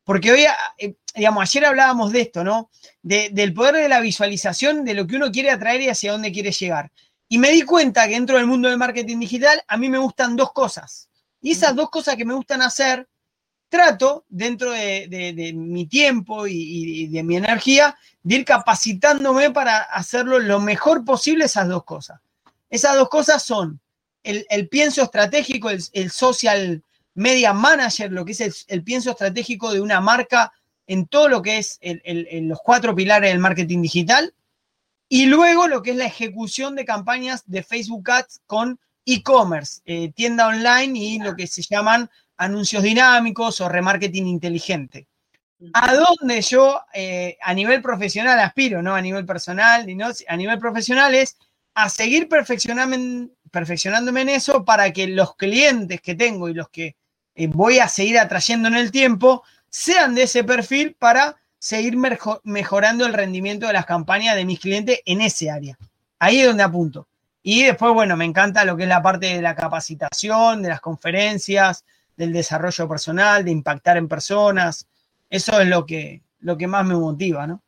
Porque 0.05 0.33
hoy, 0.33 0.47
eh, 0.79 0.95
digamos, 1.15 1.43
ayer 1.43 1.67
hablábamos 1.67 2.11
de 2.11 2.23
esto, 2.23 2.43
¿no? 2.43 2.71
del 3.03 3.53
poder 3.53 3.75
de 3.75 3.91
la 3.91 4.01
visualización 4.01 4.87
de 4.87 4.95
lo 4.95 5.07
que 5.07 5.17
uno 5.17 5.31
quiere 5.31 5.51
atraer 5.51 5.83
y 5.83 5.91
hacia 5.91 6.13
dónde 6.13 6.33
quiere 6.33 6.51
llegar. 6.51 6.91
Y 7.29 7.37
me 7.37 7.51
di 7.51 7.61
cuenta 7.61 8.09
que 8.09 8.15
dentro 8.15 8.39
del 8.39 8.47
mundo 8.47 8.71
del 8.71 8.79
marketing 8.79 9.19
digital 9.19 9.63
a 9.69 9.77
mí 9.77 9.91
me 9.91 9.99
gustan 9.99 10.35
dos 10.35 10.51
cosas. 10.55 11.11
Y 11.43 11.51
esas 11.51 11.77
dos 11.77 11.91
cosas 11.91 12.17
que 12.17 12.25
me 12.25 12.33
gustan 12.33 12.63
hacer 12.63 13.07
trato 13.73 14.27
dentro 14.29 14.71
de, 14.73 15.53
mi 15.57 15.87
tiempo 15.87 16.47
y, 16.47 17.07
de 17.07 17.23
mi 17.23 17.37
energía 17.37 17.97
de 18.23 18.35
ir 18.37 18.45
capacitándome 18.45 19.51
para 19.51 19.79
hacerlo 19.79 20.39
lo 20.39 20.61
mejor 20.61 21.07
posible 21.07 21.47
esas 21.47 21.69
dos 21.69 21.83
cosas. 21.85 22.21
Esas 22.69 22.97
dos 22.97 23.09
cosas 23.09 23.43
son 23.43 23.81
el, 24.25 24.69
pienso 24.69 25.03
estratégico, 25.03 25.71
el, 25.71 26.11
social 26.11 26.83
media 27.15 27.55
manager, 27.55 28.13
lo 28.13 28.27
que 28.27 28.33
es 28.33 28.67
el, 28.69 28.85
pienso 28.85 29.13
estratégico 29.13 29.73
de 29.73 29.81
una 29.81 30.03
marca 30.03 30.53
en 30.87 31.07
todo 31.07 31.31
lo 31.31 31.41
que 31.41 31.57
es 31.57 31.81
los 31.83 32.59
cuatro 32.63 32.95
pilares 32.95 33.31
del 33.31 33.41
marketing 33.41 33.81
digital. 33.81 34.35
Y 35.09 35.25
luego 35.27 35.67
lo 35.67 35.81
que 35.81 35.93
es 35.93 35.97
la 35.97 36.05
ejecución 36.05 36.75
de 36.75 36.85
campañas 36.85 37.43
de 37.47 37.63
Facebook 37.63 38.11
Ads 38.11 38.43
con 38.47 38.79
e-commerce, 39.07 39.81
eh, 39.87 40.13
tienda 40.13 40.47
online 40.47 40.99
y 40.99 41.19
lo 41.21 41.35
que 41.35 41.47
se 41.47 41.63
llaman 41.63 42.11
anuncios 42.43 42.83
dinámicos 42.83 43.61
o 43.61 43.69
remarketing 43.69 44.27
inteligente. 44.27 45.07
A 45.75 45.95
dónde 45.95 46.43
yo 46.43 46.81
eh, 46.93 47.39
a 47.41 47.55
nivel 47.55 47.81
profesional 47.81 48.39
aspiro, 48.41 48.83
no 48.83 48.95
a 48.95 49.01
nivel 49.01 49.25
personal, 49.25 49.87
no, 49.97 50.11
a 50.27 50.37
nivel 50.37 50.59
profesional 50.59 51.15
es 51.15 51.37
a 51.75 51.89
seguir 51.89 52.29
perfeccionándome 52.29 54.21
en 54.23 54.29
eso 54.29 54.65
para 54.65 54.93
que 54.93 55.07
los 55.07 55.37
clientes 55.37 56.01
que 56.01 56.17
tengo 56.17 56.49
y 56.49 56.55
los 56.55 56.69
que 56.69 56.97
eh, 57.35 57.47
voy 57.47 57.79
a 57.79 57.89
seguir 57.89 58.19
atrayendo 58.19 58.69
en 58.69 58.75
el 58.75 58.91
tiempo 58.91 59.45
sean 59.71 60.15
de 60.15 60.25
ese 60.25 60.43
perfil 60.43 60.97
para 60.99 61.37
seguir 61.59 61.97
mejorando 62.43 63.07
el 63.07 63.13
rendimiento 63.13 63.69
de 63.69 63.73
las 63.73 63.87
campañas 63.87 64.35
de 64.35 64.45
mis 64.45 64.59
clientes 64.59 65.01
en 65.07 65.21
ese 65.21 65.49
área. 65.49 65.79
Ahí 66.19 66.41
es 66.41 66.47
donde 66.47 66.65
apunto. 66.65 67.07
Y 67.43 67.63
después, 67.63 67.93
bueno, 67.95 68.17
me 68.17 68.25
encanta 68.25 68.65
lo 68.65 68.77
que 68.77 68.83
es 68.83 68.89
la 68.89 69.03
parte 69.03 69.27
de 69.27 69.43
la 69.43 69.55
capacitación, 69.55 70.63
de 70.63 70.69
las 70.69 70.81
conferencias, 70.81 71.85
del 72.17 72.33
desarrollo 72.33 72.89
personal, 72.89 73.45
de 73.45 73.51
impactar 73.51 73.97
en 73.97 74.09
personas. 74.09 74.89
Eso 75.31 75.61
es 75.61 75.69
lo 75.69 75.87
que, 75.87 76.23
lo 76.41 76.57
que 76.57 76.67
más 76.67 76.85
me 76.87 76.95
motiva, 76.95 77.47
¿no? 77.47 77.63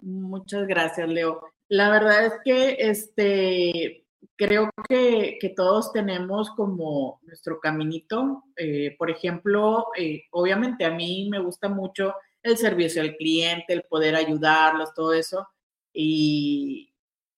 Muchas 0.00 0.66
gracias, 0.66 1.08
Leo. 1.08 1.42
La 1.68 1.90
verdad 1.90 2.26
es 2.26 2.32
que 2.44 2.76
este, 2.78 4.04
creo 4.36 4.70
que, 4.88 5.38
todos 5.56 5.92
tenemos 5.92 6.50
como 6.50 7.20
nuestro 7.22 7.60
caminito. 7.60 8.44
Eh, 8.56 8.94
por 8.98 9.10
ejemplo, 9.10 9.86
eh, 9.96 10.24
obviamente 10.30 10.84
a 10.84 10.90
mí 10.90 11.28
me 11.30 11.40
gusta 11.40 11.68
mucho 11.68 12.14
el 12.42 12.56
servicio 12.56 13.02
al 13.02 13.16
cliente, 13.16 13.72
el 13.72 13.82
poder 13.82 14.14
ayudarlos, 14.14 14.94
todo 14.94 15.12
eso. 15.12 15.48
Y, 15.92 16.94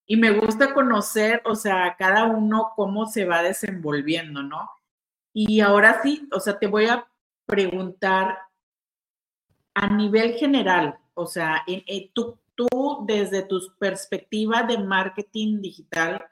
y 0.07 0.17
me 0.17 0.33
gusta 0.33 0.75
conocer, 0.75 1.43
o 1.45 1.55
sea, 1.55 1.97
cada 1.99 2.25
uno 2.25 2.73
cómo 2.77 3.07
se 3.07 3.25
va 3.25 3.43
desenvolviendo, 3.43 4.43
¿no? 4.43 4.69
Y 5.33 5.61
ahora 5.61 6.01
sí, 6.03 6.29
o 6.33 6.41
sea, 6.41 6.59
te 6.59 6.67
voy 6.67 6.87
a 6.87 7.07
preguntar 7.47 8.39
a 9.75 9.89
nivel 9.89 10.35
general, 10.35 10.99
o 11.15 11.27
sea, 11.27 11.65
tú, 12.13 12.39
tú 12.55 13.05
desde 13.07 13.43
tu 13.43 13.61
perspectiva 13.79 14.63
de 14.63 14.79
marketing 14.79 15.61
digital, 15.61 16.27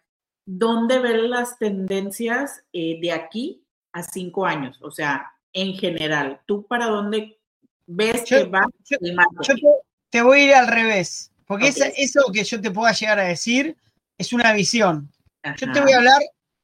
¿dónde 0.44 0.98
ves 0.98 1.22
las 1.22 1.58
tendencias 1.58 2.62
eh, 2.72 2.98
de 3.00 3.12
aquí 3.12 3.62
a 3.92 4.02
cinco 4.02 4.44
años? 4.44 4.78
O 4.82 4.90
sea, 4.90 5.32
en 5.52 5.74
general, 5.74 6.40
¿tú 6.46 6.66
para 6.66 6.86
dónde 6.86 7.38
ves 7.86 8.24
que 8.24 8.44
va 8.44 8.60
el 9.00 9.14
marketing? 9.14 9.56
Yo 9.62 9.70
te, 10.10 10.22
voy 10.22 10.40
a 10.40 10.44
ir 10.44 10.54
al 10.54 10.68
revés, 10.68 11.32
porque 11.46 11.68
eso 11.68 12.22
que 12.32 12.44
yo 12.44 12.60
te 12.60 12.70
pueda 12.70 12.92
llegar 12.92 13.18
a 13.20 13.24
decir 13.24 13.76
es 14.16 14.32
una 14.32 14.52
visión. 14.52 15.10
Yo 15.56 15.72
te 15.72 15.80
voy 15.80 15.92
a 15.92 15.98
hablar 15.98 16.20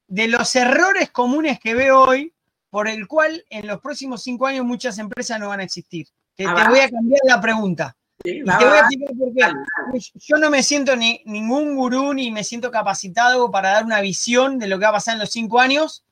de 0.07 0.27
los 0.27 0.55
errores 0.55 1.11
comunes 1.11 1.59
que 1.59 1.73
veo 1.73 2.01
hoy, 2.01 2.33
por 2.69 2.87
el 2.87 3.07
cual 3.07 3.43
en 3.49 3.67
los 3.67 3.79
próximos 3.79 4.23
cinco 4.23 4.47
años 4.47 4.65
muchas 4.65 4.97
empresas 4.97 5.39
no 5.39 5.49
van 5.49 5.61
a 5.61 5.63
existir. 5.63 6.07
Te, 6.35 6.45
ah, 6.45 6.67
voy 6.69 6.79
a 6.79 6.89
cambiar 6.89 7.21
la 7.23 7.39
pregunta. 7.39 7.95
y 8.23 8.43
te 8.43 8.43
voy 8.43 8.77
a 8.77 8.79
explicar 8.79 9.15
por 9.17 9.33
qué. 9.33 9.99
Yo 10.15 10.37
no 10.37 10.49
me 10.49 10.61
siento 10.61 10.95
ni 10.95 11.21
ningún 11.25 11.75
gurú 11.75 12.13
ni 12.13 12.31
me 12.31 12.43
siento 12.43 12.71
capacitado 12.71 13.49
para 13.49 13.69
dar 13.71 13.85
una 13.85 14.01
visión 14.01 14.59
de 14.59 14.67
lo 14.67 14.77
que 14.77 14.83
va 14.83 14.89
a 14.89 14.93
pasar 14.93 15.13
en 15.13 15.21
los 15.21 15.31
cinco 15.31 15.59
años, 15.59 16.03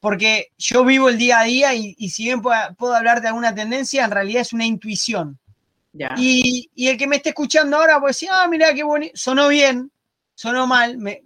porque 0.00 0.48
yo 0.58 0.84
vivo 0.84 1.08
el 1.08 1.18
día 1.18 1.40
a 1.40 1.44
día 1.44 1.74
y, 1.74 1.94
si 2.08 2.24
bien 2.24 2.42
puedo, 2.42 2.94
hablar 2.94 3.20
de 3.20 3.28
alguna 3.28 3.54
tendencia, 3.54 4.04
en 4.04 4.10
realidad 4.10 4.42
es 4.42 4.52
una 4.52 4.66
intuición. 4.66 5.38
Y, 6.16 6.70
el 6.76 6.96
que 6.96 7.06
me 7.06 7.16
esté 7.16 7.30
escuchando 7.30 7.76
ahora 7.76 8.00
puede 8.00 8.10
decir, 8.10 8.30
ah, 8.32 8.48
mira 8.48 8.74
qué 8.74 8.82
bonito, 8.82 9.12
sonó 9.14 9.48
bien, 9.48 9.92
sonó 10.34 10.66
mal, 10.66 10.96
me, 10.98 11.22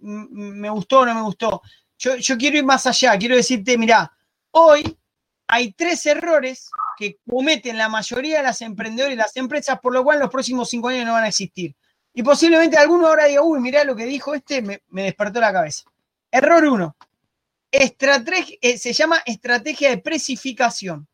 gustó 0.70 1.00
o 1.00 1.06
no 1.06 1.14
me 1.14 1.22
gustó. 1.22 1.62
Yo, 1.98 2.36
quiero 2.36 2.58
ir 2.58 2.64
más 2.64 2.86
allá, 2.86 3.16
quiero 3.18 3.36
decirte, 3.36 3.78
mira, 3.78 4.12
hoy 4.50 4.98
hay 5.46 5.72
tres 5.72 6.04
errores 6.06 6.70
que 6.98 7.18
cometen 7.28 7.78
la 7.78 7.88
mayoría 7.88 8.38
de 8.38 8.42
las 8.42 8.60
emprendedores 8.62 9.14
y 9.14 9.18
las 9.18 9.36
empresas, 9.36 9.78
por 9.80 9.92
lo 9.92 10.04
cual 10.04 10.18
los 10.18 10.30
próximos 10.30 10.68
cinco 10.68 10.88
años 10.88 11.06
no 11.06 11.12
van 11.12 11.24
a 11.24 11.28
existir. 11.28 11.74
Y 12.12 12.22
posiblemente 12.22 12.76
alguno 12.76 13.08
ahora 13.08 13.26
diga, 13.26 13.42
uy, 13.42 13.60
mirá 13.60 13.84
lo 13.84 13.96
que 13.96 14.06
dijo 14.06 14.34
este, 14.34 14.62
me, 14.62 14.80
despertó 14.88 15.40
la 15.40 15.52
cabeza. 15.52 15.82
Error 16.30 16.64
uno. 16.64 16.96
Eh, 17.70 18.78
se 18.78 18.92
llama 18.92 19.22
estrategia 19.26 19.90
de 19.90 19.98
precificación. 19.98 21.08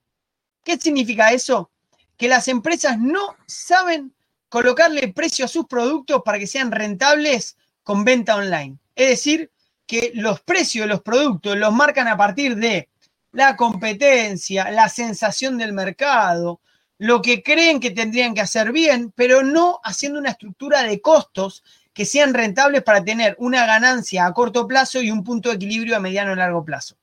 ¿Qué 0.63 0.77
significa 0.77 1.33
eso? 1.33 1.71
Que 2.19 2.29
las 2.29 2.49
empresas 2.49 2.99
no 2.99 3.37
saben 3.47 4.15
colocarle 4.51 5.09
precio 5.09 5.47
a 5.47 5.49
sus 5.49 5.67
productos 5.67 6.21
para 6.23 6.39
que 6.39 6.47
sean 6.47 6.71
rentables 6.71 7.57
con 7.83 8.05
venta 8.05 8.37
online. 8.37 8.77
Es 8.95 9.09
decir, 9.09 9.51
que 9.91 10.13
los 10.15 10.41
precios 10.41 10.85
de 10.85 10.89
los 10.89 11.03
productos 11.03 11.57
los 11.57 11.75
marcan 11.75 12.07
a 12.07 12.17
partir 12.17 12.55
de 12.55 12.89
la 13.33 13.57
competencia, 13.57 14.71
la 14.71 14.89
sensación 14.89 15.59
del 15.59 15.73
mercado, 15.73 16.61
lo 16.99 17.21
que 17.21 17.43
creen 17.43 17.81
que 17.81 17.91
tendrían 17.91 18.33
que 18.33 18.41
hacer 18.41 18.71
bien, 18.71 19.13
pero 19.17 19.43
no 19.43 19.81
haciendo 19.83 20.21
una 20.21 20.31
estructura 20.31 20.85
de 20.85 21.01
costos 21.01 21.65
que 21.93 22.07
sean 22.07 22.35
rentables 22.35 22.85
para 22.85 23.03
tener 23.03 23.35
una 23.41 23.67
ganancia 23.67 24.27
a 24.27 24.33
corto 24.33 24.69
plazo 24.69 25.03
y 25.03 25.11
un 25.11 25.25
punto 25.25 25.49
de 25.49 25.57
equilibrio 25.57 25.97
a 25.97 26.01
mediano 26.01 26.35
y 26.35 26.37
largo 26.37 26.65
plazo. 26.65 26.95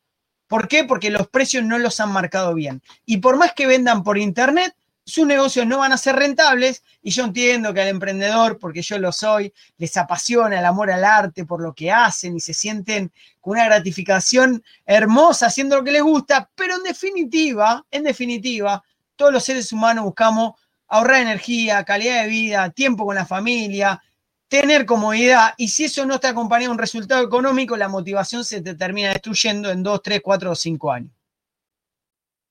¿Por 0.47 0.69
qué? 0.69 0.85
Porque 0.85 1.09
los 1.09 1.27
precios 1.27 1.65
no 1.65 1.77
los 1.79 1.99
han 1.99 2.13
marcado 2.13 2.53
bien. 2.53 2.81
Y 3.05 3.17
por 3.17 3.35
más 3.35 3.51
que 3.51 3.67
vendan 3.67 4.01
por 4.01 4.17
internet, 4.17 4.73
sus 5.07 5.25
negocios 5.25 5.65
no 5.65 5.77
van 5.77 5.93
a 5.93 5.97
ser 5.97 6.17
rentables 6.17 6.83
y 7.01 7.11
yo 7.11 7.23
entiendo 7.23 7.73
que 7.73 7.81
al 7.81 7.87
emprendedor, 7.87 8.59
porque 8.59 8.81
yo 8.81 8.99
lo 8.99 9.13
soy, 9.13 9.53
les 9.77 9.95
apasiona 9.95 10.59
el 10.59 10.65
amor 10.65 10.91
al 10.91 11.05
arte 11.05 11.45
por 11.45 11.61
lo 11.61 11.73
que 11.73 11.89
hacen 11.89 12.35
y 12.35 12.41
se 12.41 12.53
sienten 12.53 13.13
con 13.39 13.53
una 13.53 13.65
gratificación 13.65 14.61
hermosa 14.85 15.45
haciendo 15.45 15.77
lo 15.77 15.85
que 15.85 15.93
les 15.93 16.03
gusta, 16.03 16.49
pero 16.53 16.75
en 16.75 16.83
definitiva, 16.83 17.85
en 17.89 18.03
definitiva, 18.03 18.83
todos 19.15 19.31
los 19.31 19.45
seres 19.45 19.71
humanos 19.71 20.03
buscamos 20.03 20.59
ahorrar 20.89 21.21
energía, 21.21 21.85
calidad 21.85 22.23
de 22.23 22.27
vida, 22.27 22.69
tiempo 22.71 23.05
con 23.05 23.15
la 23.15 23.25
familia, 23.25 24.03
tener 24.49 24.85
comodidad 24.85 25.53
y 25.55 25.69
si 25.69 25.85
eso 25.85 26.05
no 26.05 26.15
está 26.15 26.29
acompañado 26.29 26.71
de 26.71 26.73
un 26.73 26.79
resultado 26.79 27.23
económico, 27.23 27.77
la 27.77 27.87
motivación 27.87 28.43
se 28.43 28.59
te 28.61 28.75
termina 28.75 29.11
destruyendo 29.11 29.71
en 29.71 29.83
2, 29.83 30.01
3, 30.03 30.19
4 30.21 30.51
o 30.51 30.55
5 30.55 30.91
años. 30.91 31.11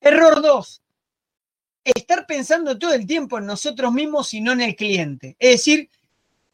Error 0.01 0.41
2 0.41 0.83
estar 1.95 2.27
pensando 2.27 2.79
todo 2.79 2.93
el 2.93 3.07
tiempo 3.07 3.39
en 3.39 3.47
nosotros 3.47 3.93
mismos 3.93 4.33
y 4.35 4.41
no 4.41 4.53
en 4.53 4.61
el 4.63 4.77
cliente. 4.77 5.37
Es 5.39 5.53
decir, 5.53 5.91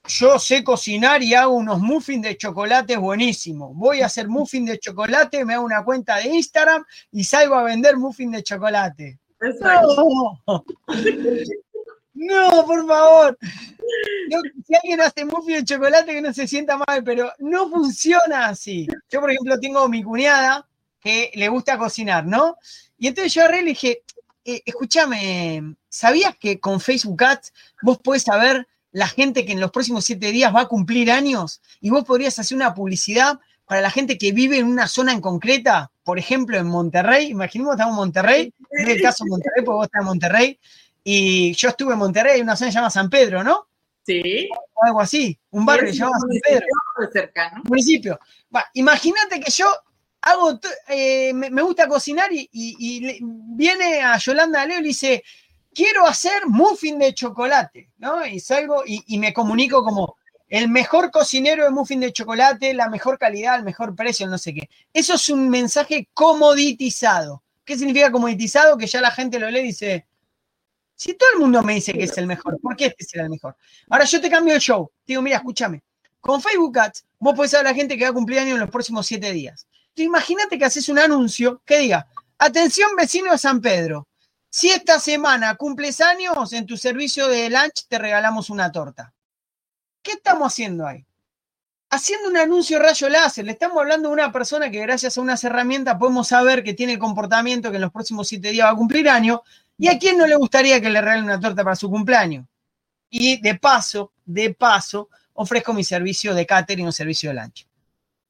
yo 0.07 0.39
sé 0.39 0.65
cocinar 0.65 1.23
y 1.23 1.35
hago 1.35 1.55
unos 1.55 1.81
muffins 1.81 2.23
de 2.23 2.37
chocolate 2.37 2.97
buenísimos. 2.97 3.75
Voy 3.75 4.01
a 4.01 4.07
hacer 4.07 4.29
muffins 4.29 4.71
de 4.71 4.79
chocolate, 4.79 5.45
me 5.45 5.55
hago 5.55 5.65
una 5.65 5.85
cuenta 5.85 6.17
de 6.17 6.29
Instagram 6.29 6.85
y 7.13 7.25
salgo 7.25 7.55
a 7.55 7.63
vender 7.63 7.97
muffins 7.97 8.33
de 8.33 8.43
chocolate. 8.43 9.19
No. 9.61 10.41
no, 12.15 12.67
por 12.67 12.87
favor. 12.87 13.39
si 14.67 14.75
alguien 14.75 15.01
hace 15.01 15.25
muffins 15.25 15.59
de 15.59 15.65
chocolate 15.65 16.13
que 16.13 16.21
no 16.21 16.33
se 16.33 16.49
sienta 16.49 16.77
mal, 16.77 17.03
pero 17.05 17.33
no 17.39 17.71
funciona 17.71 18.47
así. 18.47 18.87
Yo, 19.09 19.21
por 19.21 19.31
ejemplo, 19.31 19.59
tengo 19.61 19.89
mi 19.89 20.03
cuñada 20.03 20.69
que 21.01 21.31
le 21.35 21.49
gusta 21.49 21.79
cocinar, 21.79 22.27
¿no? 22.27 22.57
Y 22.99 23.09
entonces 23.09 23.35
yo 23.35 23.43
agarré 23.43 23.59
y 23.59 23.63
le 23.63 23.71
dije, 23.71 24.03
eh, 24.45 24.63
escúchame, 24.65 25.77
¿sabías 25.89 26.37
que 26.37 26.61
con 26.61 26.81
Facebook 26.81 27.23
Ads 27.23 27.53
vos 27.83 27.99
podés 27.99 28.23
saber 28.23 28.67
la 28.91 29.09
gente 29.09 29.45
que 29.45 29.53
en 29.53 29.61
los 29.61 29.71
próximos 29.71 30.05
siete 30.05 30.33
días 30.33 30.55
va 30.55 30.63
a 30.63 30.69
cumplir 30.69 31.11
años 31.11 31.63
y 31.81 31.91
vos 31.91 32.05
podrías 32.05 32.39
hacer 32.39 32.57
una 32.57 32.75
publicidad 32.75 33.41
para 33.65 33.81
la 33.81 33.91
gente 33.91 34.19
que 34.19 34.33
vive 34.33 34.59
en 34.59 34.67
una 34.67 34.87
zona 34.87 35.13
en 35.13 35.21
concreta, 35.21 35.91
por 36.05 36.19
ejemplo, 36.19 36.59
en 36.59 36.67
Monterrey, 36.67 37.29
imaginemos 37.29 37.73
que 37.73 37.77
estamos 37.77 37.95
en 37.95 37.97
Monterrey, 37.97 38.55
es 38.71 38.89
el 38.89 39.01
caso 39.01 39.25
de 39.25 39.31
Monterrey, 39.31 39.65
porque 39.65 39.77
vos 39.77 39.85
estás 39.87 40.01
en 40.01 40.07
Monterrey, 40.07 40.61
y 41.05 41.55
yo 41.55 41.69
estuve 41.71 41.95
en 41.95 41.99
Monterrey, 41.99 42.39
en 42.39 42.45
una 42.45 42.57
zona 42.57 42.69
que 42.69 42.73
se 42.73 42.79
llama 42.79 42.91
San 42.91 43.09
Pedro, 43.09 43.43
¿no? 43.43 43.69
Sí. 44.05 44.49
O 44.75 44.85
algo 44.85 45.01
así, 45.01 45.39
un 45.51 45.65
barrio 45.65 45.87
que 45.87 45.93
se 45.93 45.99
llama 46.01 46.19
San 46.19 46.29
Pedro. 46.43 46.67
Cercano. 47.13 47.63
Municipio. 47.65 48.19
Imagínate 48.75 49.41
que 49.41 49.51
yo 49.51 49.67
hago, 50.23 50.59
eh, 50.89 51.33
me, 51.35 51.63
gusta 51.63 51.89
cocinar 51.89 52.31
y, 52.33 53.21
viene 53.21 54.03
a 54.03 54.17
Yolanda 54.19 54.65
Leo 54.65 54.79
y 54.81 54.85
dice, 54.85 55.23
quiero 55.75 56.07
hacer 56.07 56.47
muffin 56.47 56.99
de 56.99 57.13
chocolate, 57.13 57.91
¿no? 57.99 58.25
Y 58.25 58.41
salgo 58.41 58.85
y, 58.87 59.19
me 59.19 59.33
comunico 59.33 59.85
como 59.85 60.17
el 60.49 60.69
mejor 60.69 61.11
cocinero 61.11 61.65
de 61.65 61.71
muffin 61.71 62.01
de 62.01 62.13
chocolate, 62.13 62.73
la 62.73 62.89
mejor 62.89 63.19
calidad, 63.19 63.57
el 63.57 63.65
mejor 63.65 63.97
precio, 63.97 64.27
no 64.29 64.39
sé 64.39 64.55
qué. 64.55 64.69
Eso 64.93 65.15
es 65.15 65.29
un 65.29 65.49
mensaje 65.49 66.09
comoditizado. 66.15 67.43
¿Qué 67.65 67.77
significa 67.77 68.13
comoditizado? 68.13 68.77
Que 68.77 68.87
ya 68.87 69.01
la 69.01 69.11
gente 69.11 69.39
lo 69.39 69.51
lee 69.51 69.61
y 69.61 69.65
dice, 69.65 70.07
si 70.95 71.15
todo 71.15 71.31
el 71.35 71.41
mundo 71.41 71.63
me 71.63 71.75
dice 71.75 71.93
que 71.93 72.05
es 72.05 72.17
el 72.19 72.27
mejor, 72.27 72.61
¿por 72.61 72.77
qué 72.77 72.87
este 72.87 73.05
será 73.05 73.25
el 73.25 73.31
mejor? 73.31 73.57
Ahora 73.89 74.05
yo 74.05 74.21
te 74.21 74.31
cambio 74.31 74.55
el 74.55 74.61
show. 74.61 74.91
Te 75.05 75.13
digo, 75.13 75.23
mira, 75.23 75.39
escúchame. 75.39 75.83
Con 76.21 76.41
Facebook 76.41 76.79
Ads, 76.79 77.07
vos 77.19 77.35
podés 77.35 77.51
saber 77.51 77.67
a 77.67 77.71
la 77.71 77.75
gente 77.75 77.97
que 77.97 78.05
va 78.05 78.11
a 78.11 78.15
cumplir 78.15 78.39
años 78.39 78.55
en 78.55 78.61
los 78.61 78.71
próximos 78.71 79.07
siete 79.07 79.33
días 79.33 79.67
imagínate 79.97 80.59
que 80.59 80.65
haces 80.65 80.89
un 80.89 80.99
anuncio 80.99 81.63
que 81.65 81.79
diga, 81.79 82.07
atención 82.39 82.97
vecino 82.97 83.33
de 83.33 83.39
San 83.39 83.61
Pedro, 83.61 84.09
si 84.55 84.69
esta 84.69 85.01
semana 85.01 85.55
cumples 85.57 86.01
años, 86.03 86.53
en 86.53 86.67
tu 86.67 86.77
servicio 86.77 87.27
de 87.29 87.49
lunch 87.49 87.87
te 87.89 87.99
regalamos 87.99 88.51
una 88.51 88.71
torta. 88.71 89.15
¿Qué 90.03 90.13
estamos 90.13 90.53
haciendo 90.53 90.87
ahí? 90.87 91.07
Haciendo 91.89 92.29
un 92.29 92.37
anuncio 92.37 92.79
rayo 92.79 93.09
láser, 93.09 93.47
le 93.47 93.53
estamos 93.53 93.79
hablando 93.79 94.09
a 94.09 94.13
una 94.13 94.31
persona 94.31 94.71
que 94.71 94.81
gracias 94.81 95.17
a 95.17 95.21
unas 95.23 95.43
herramientas 95.45 95.97
podemos 95.99 96.29
saber 96.29 96.63
que 96.63 96.75
tiene 96.75 96.99
comportamiento 96.99 97.71
que 97.71 97.77
en 97.77 97.83
los 97.83 97.93
próximos 97.93 98.29
siete 98.29 98.51
días 98.51 98.67
va 98.67 98.73
a 98.73 98.77
cumplir 98.77 99.09
años. 99.09 99.41
¿Y 99.79 99.89
a 99.89 99.99
quién 99.99 100.19
no 100.19 100.27
le 100.27 100.37
gustaría 100.37 100.83
que 100.83 100.91
le 100.91 101.01
regalen 101.01 101.25
una 101.25 101.41
torta 101.41 101.65
para 101.65 101.77
su 101.77 101.89
cumpleaños? 101.89 102.47
Y 103.09 103.41
de 103.41 103.55
paso, 103.55 104.13
de 104.25 104.53
paso, 104.53 105.09
ofrezco 105.33 105.73
mi 105.73 105.83
servicio 105.85 106.35
de 106.35 106.45
catering 106.45 106.89
o 106.89 106.93
servicio 106.93 107.31
de 107.31 107.37
lunch. 107.37 107.67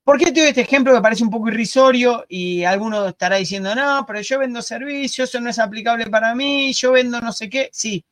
¿Por 0.04 0.18
qué 0.18 0.32
te 0.32 0.40
doy 0.40 0.48
este 0.48 0.62
ejemplo 0.62 0.92
que 0.92 1.00
parece 1.00 1.22
un 1.22 1.30
poco 1.30 1.48
irrisorio 1.48 2.24
y 2.28 2.64
alguno 2.64 3.06
estará 3.06 3.36
diciendo, 3.36 3.72
no, 3.74 4.04
pero 4.04 4.20
yo 4.20 4.40
vendo 4.40 4.60
servicios, 4.60 5.28
eso 5.28 5.40
no 5.40 5.48
es 5.48 5.58
aplicable 5.60 6.10
para 6.10 6.34
mí, 6.34 6.72
yo 6.72 6.92
vendo 6.92 7.20
no 7.20 7.32
sé 7.32 7.48
qué? 7.48 7.70
Sí. 7.72 8.04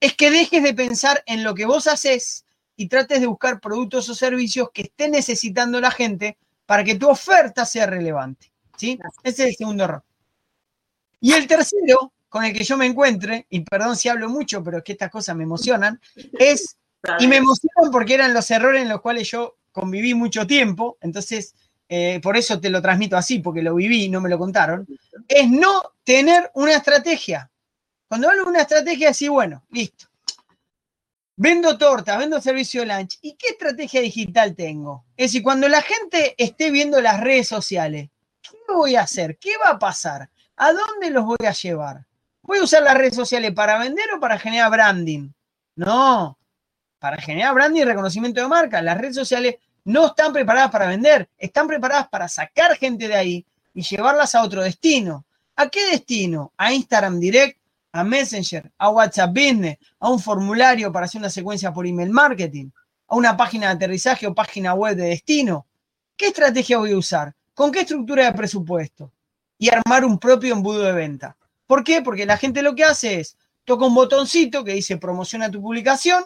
Es 0.00 0.14
que 0.14 0.30
dejes 0.30 0.62
de 0.62 0.72
pensar 0.72 1.22
en 1.26 1.44
lo 1.44 1.54
que 1.54 1.66
vos 1.66 1.86
haces 1.86 2.46
y 2.74 2.88
trates 2.88 3.20
de 3.20 3.26
buscar 3.26 3.60
productos 3.60 4.08
o 4.08 4.14
servicios 4.14 4.70
que 4.72 4.82
esté 4.82 5.10
necesitando 5.10 5.78
la 5.78 5.90
gente 5.90 6.38
para 6.64 6.82
que 6.84 6.94
tu 6.94 7.10
oferta 7.10 7.66
sea 7.66 7.84
relevante. 7.84 8.50
¿sí? 8.78 8.98
Ese 9.22 9.42
es 9.42 9.48
el 9.50 9.56
segundo 9.56 9.84
error. 9.84 10.02
Y 11.20 11.34
el 11.34 11.46
tercero, 11.46 12.14
con 12.30 12.44
el 12.44 12.54
que 12.54 12.64
yo 12.64 12.78
me 12.78 12.86
encuentre, 12.86 13.46
y 13.50 13.60
perdón 13.60 13.94
si 13.96 14.08
hablo 14.08 14.30
mucho, 14.30 14.64
pero 14.64 14.78
es 14.78 14.84
que 14.84 14.92
estas 14.92 15.10
cosas 15.10 15.36
me 15.36 15.44
emocionan, 15.44 16.00
es, 16.38 16.78
y 17.18 17.26
me 17.26 17.36
emocionan 17.36 17.90
porque 17.92 18.14
eran 18.14 18.32
los 18.32 18.50
errores 18.50 18.80
en 18.80 18.88
los 18.88 19.02
cuales 19.02 19.30
yo 19.30 19.58
conviví 19.72 20.14
mucho 20.14 20.46
tiempo, 20.46 20.98
entonces 21.00 21.54
eh, 21.88 22.20
por 22.22 22.36
eso 22.36 22.60
te 22.60 22.70
lo 22.70 22.80
transmito 22.80 23.16
así, 23.16 23.40
porque 23.40 23.62
lo 23.62 23.74
viví, 23.74 24.08
no 24.08 24.20
me 24.20 24.28
lo 24.28 24.38
contaron, 24.38 24.86
es 25.26 25.50
no 25.50 25.82
tener 26.04 26.50
una 26.54 26.74
estrategia. 26.74 27.50
Cuando 28.08 28.28
hablo 28.28 28.44
de 28.44 28.50
una 28.50 28.62
estrategia, 28.62 29.10
así, 29.10 29.28
bueno, 29.28 29.64
listo. 29.70 30.06
Vendo 31.36 31.78
tortas, 31.78 32.18
vendo 32.18 32.40
servicio 32.40 32.82
de 32.82 32.86
lunch. 32.88 33.18
¿Y 33.22 33.34
qué 33.34 33.48
estrategia 33.48 34.00
digital 34.02 34.54
tengo? 34.54 35.04
Es 35.16 35.30
decir, 35.30 35.42
cuando 35.42 35.68
la 35.68 35.82
gente 35.82 36.34
esté 36.36 36.70
viendo 36.70 37.00
las 37.00 37.20
redes 37.20 37.48
sociales, 37.48 38.10
¿qué 38.42 38.56
voy 38.68 38.96
a 38.96 39.02
hacer? 39.02 39.38
¿Qué 39.38 39.52
va 39.64 39.70
a 39.70 39.78
pasar? 39.78 40.30
¿A 40.56 40.72
dónde 40.72 41.10
los 41.10 41.24
voy 41.24 41.46
a 41.46 41.52
llevar? 41.52 42.06
¿Voy 42.42 42.58
a 42.58 42.64
usar 42.64 42.82
las 42.82 42.94
redes 42.94 43.16
sociales 43.16 43.52
para 43.52 43.78
vender 43.78 44.06
o 44.14 44.20
para 44.20 44.38
generar 44.38 44.70
branding? 44.70 45.30
No, 45.76 46.38
para 47.00 47.20
generar 47.20 47.54
branding 47.54 47.80
y 47.80 47.84
reconocimiento 47.84 48.40
de 48.40 48.46
marca. 48.46 48.80
Las 48.82 48.98
redes 48.98 49.16
sociales 49.16 49.56
no 49.84 50.08
están 50.08 50.32
preparadas 50.32 50.70
para 50.70 50.86
vender, 50.86 51.28
están 51.38 51.66
preparadas 51.66 52.06
para 52.08 52.28
sacar 52.28 52.76
gente 52.76 53.08
de 53.08 53.16
ahí 53.16 53.46
y 53.74 53.82
llevarlas 53.82 54.34
a 54.34 54.44
otro 54.44 54.62
destino. 54.62 55.24
¿A 55.56 55.68
qué 55.68 55.86
destino? 55.90 56.52
A 56.56 56.72
Instagram 56.72 57.18
Direct, 57.18 57.58
a 57.92 58.04
Messenger, 58.04 58.70
a 58.78 58.90
WhatsApp 58.90 59.30
Business, 59.30 59.78
a 59.98 60.10
un 60.10 60.20
formulario 60.20 60.92
para 60.92 61.06
hacer 61.06 61.20
una 61.20 61.30
secuencia 61.30 61.72
por 61.72 61.86
email 61.86 62.10
marketing, 62.10 62.70
a 63.08 63.16
una 63.16 63.36
página 63.36 63.68
de 63.68 63.72
aterrizaje 63.72 64.26
o 64.26 64.34
página 64.34 64.74
web 64.74 64.94
de 64.96 65.08
destino. 65.08 65.66
¿Qué 66.16 66.28
estrategia 66.28 66.78
voy 66.78 66.92
a 66.92 66.98
usar? 66.98 67.34
¿Con 67.54 67.72
qué 67.72 67.80
estructura 67.80 68.26
de 68.26 68.32
presupuesto? 68.32 69.10
Y 69.58 69.70
armar 69.70 70.04
un 70.04 70.18
propio 70.18 70.54
embudo 70.54 70.82
de 70.82 70.92
venta. 70.92 71.36
¿Por 71.66 71.82
qué? 71.82 72.02
Porque 72.02 72.26
la 72.26 72.36
gente 72.36 72.62
lo 72.62 72.74
que 72.74 72.84
hace 72.84 73.20
es 73.20 73.36
toca 73.64 73.86
un 73.86 73.94
botoncito 73.94 74.64
que 74.64 74.74
dice 74.74 74.96
promociona 74.96 75.50
tu 75.50 75.60
publicación, 75.60 76.24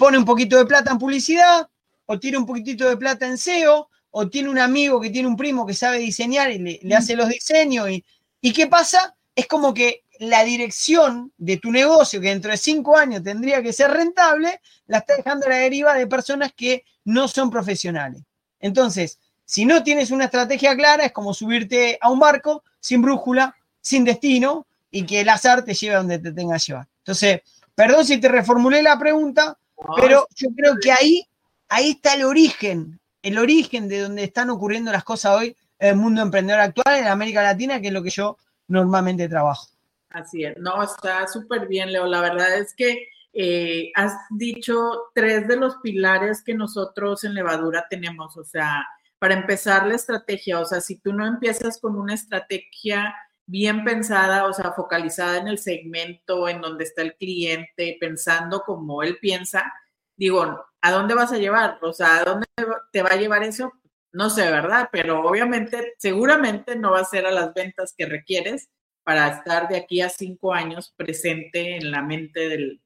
pone 0.00 0.16
un 0.16 0.24
poquito 0.24 0.56
de 0.56 0.64
plata 0.64 0.92
en 0.92 0.98
publicidad, 0.98 1.68
o 2.06 2.18
tiene 2.18 2.38
un 2.38 2.46
poquitito 2.46 2.88
de 2.88 2.96
plata 2.96 3.26
en 3.26 3.36
SEO, 3.36 3.90
o 4.10 4.30
tiene 4.30 4.48
un 4.48 4.58
amigo 4.58 4.98
que 4.98 5.10
tiene 5.10 5.28
un 5.28 5.36
primo 5.36 5.66
que 5.66 5.74
sabe 5.74 5.98
diseñar 5.98 6.50
y 6.50 6.80
le, 6.80 6.96
hace 6.96 7.14
los 7.14 7.28
diseños. 7.28 7.90
Y, 7.90 8.02
¿Y 8.40 8.54
qué 8.54 8.66
pasa? 8.66 9.14
Es 9.36 9.46
como 9.46 9.74
que 9.74 10.04
la 10.18 10.42
dirección 10.42 11.34
de 11.36 11.58
tu 11.58 11.70
negocio, 11.70 12.18
que 12.18 12.28
dentro 12.28 12.50
de 12.50 12.56
cinco 12.56 12.96
años 12.96 13.22
tendría 13.22 13.62
que 13.62 13.74
ser 13.74 13.90
rentable, 13.90 14.62
la 14.86 14.98
está 14.98 15.16
dejando 15.16 15.44
a 15.44 15.50
la 15.50 15.56
deriva 15.56 15.92
de 15.92 16.06
personas 16.06 16.54
que 16.56 16.84
no 17.04 17.28
son 17.28 17.50
profesionales. 17.50 18.22
Entonces, 18.58 19.18
si 19.44 19.66
no 19.66 19.82
tienes 19.82 20.10
una 20.10 20.24
estrategia 20.24 20.74
clara, 20.74 21.04
es 21.04 21.12
como 21.12 21.34
subirte 21.34 21.98
a 22.00 22.08
un 22.08 22.20
barco 22.20 22.64
sin 22.80 23.02
brújula, 23.02 23.54
sin 23.82 24.04
destino, 24.04 24.66
y 24.90 25.04
que 25.04 25.20
el 25.20 25.28
azar 25.28 25.62
te 25.62 25.74
lleve 25.74 25.96
a 25.96 25.98
donde 25.98 26.18
te 26.18 26.32
tenga 26.32 26.56
que 26.56 26.64
llevar. 26.64 26.88
Entonces, 27.00 27.42
perdón 27.74 28.06
si 28.06 28.18
te 28.18 28.28
reformulé 28.28 28.82
la 28.82 28.98
pregunta, 28.98 29.58
pero 29.96 30.26
yo 30.34 30.48
creo 30.56 30.74
que 30.80 30.92
ahí, 30.92 31.24
ahí 31.68 31.90
está 31.90 32.14
el 32.14 32.24
origen, 32.24 33.00
el 33.22 33.38
origen 33.38 33.88
de 33.88 34.00
donde 34.00 34.24
están 34.24 34.50
ocurriendo 34.50 34.92
las 34.92 35.04
cosas 35.04 35.36
hoy 35.36 35.56
en 35.78 35.90
el 35.90 35.96
mundo 35.96 36.22
emprendedor 36.22 36.60
actual, 36.60 36.98
en 36.98 37.06
América 37.06 37.42
Latina, 37.42 37.80
que 37.80 37.88
es 37.88 37.92
lo 37.92 38.02
que 38.02 38.10
yo 38.10 38.36
normalmente 38.68 39.28
trabajo. 39.28 39.68
Así 40.10 40.44
es, 40.44 40.56
no, 40.58 40.82
está 40.82 41.26
súper 41.28 41.68
bien, 41.68 41.92
Leo. 41.92 42.06
La 42.06 42.20
verdad 42.20 42.54
es 42.58 42.74
que 42.74 43.08
eh, 43.32 43.92
has 43.94 44.12
dicho 44.30 45.10
tres 45.14 45.46
de 45.46 45.56
los 45.56 45.76
pilares 45.76 46.42
que 46.42 46.54
nosotros 46.54 47.22
en 47.24 47.34
levadura 47.34 47.86
tenemos, 47.88 48.36
o 48.36 48.44
sea, 48.44 48.84
para 49.18 49.34
empezar 49.34 49.86
la 49.86 49.94
estrategia, 49.94 50.58
o 50.60 50.64
sea, 50.64 50.80
si 50.80 50.96
tú 50.96 51.12
no 51.12 51.26
empiezas 51.26 51.78
con 51.78 51.96
una 51.96 52.14
estrategia 52.14 53.14
bien 53.50 53.84
pensada, 53.84 54.46
o 54.46 54.52
sea, 54.52 54.72
focalizada 54.72 55.38
en 55.38 55.48
el 55.48 55.58
segmento, 55.58 56.48
en 56.48 56.60
donde 56.60 56.84
está 56.84 57.02
el 57.02 57.16
cliente, 57.16 57.96
pensando 58.00 58.62
como 58.62 59.02
él 59.02 59.18
piensa, 59.20 59.72
digo, 60.16 60.64
¿a 60.80 60.92
dónde 60.92 61.14
vas 61.14 61.32
a 61.32 61.38
llevar? 61.38 61.78
O 61.82 61.92
sea, 61.92 62.18
¿a 62.18 62.24
dónde 62.24 62.46
te 62.92 63.02
va 63.02 63.10
a 63.10 63.16
llevar 63.16 63.42
eso? 63.42 63.72
No 64.12 64.30
sé, 64.30 64.50
¿verdad? 64.50 64.88
Pero 64.92 65.22
obviamente, 65.22 65.94
seguramente 65.98 66.76
no 66.76 66.92
va 66.92 67.00
a 67.00 67.04
ser 67.04 67.26
a 67.26 67.32
las 67.32 67.52
ventas 67.54 67.94
que 67.96 68.06
requieres 68.06 68.70
para 69.02 69.28
estar 69.28 69.68
de 69.68 69.78
aquí 69.78 70.00
a 70.00 70.08
cinco 70.08 70.54
años 70.54 70.92
presente 70.96 71.76
en 71.76 71.90
la 71.90 72.02
mente 72.02 72.48
del, 72.48 72.80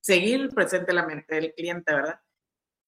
seguir 0.00 0.48
presente 0.50 0.90
en 0.92 0.96
la 0.96 1.06
mente 1.06 1.34
del 1.36 1.54
cliente, 1.54 1.94
¿verdad? 1.94 2.20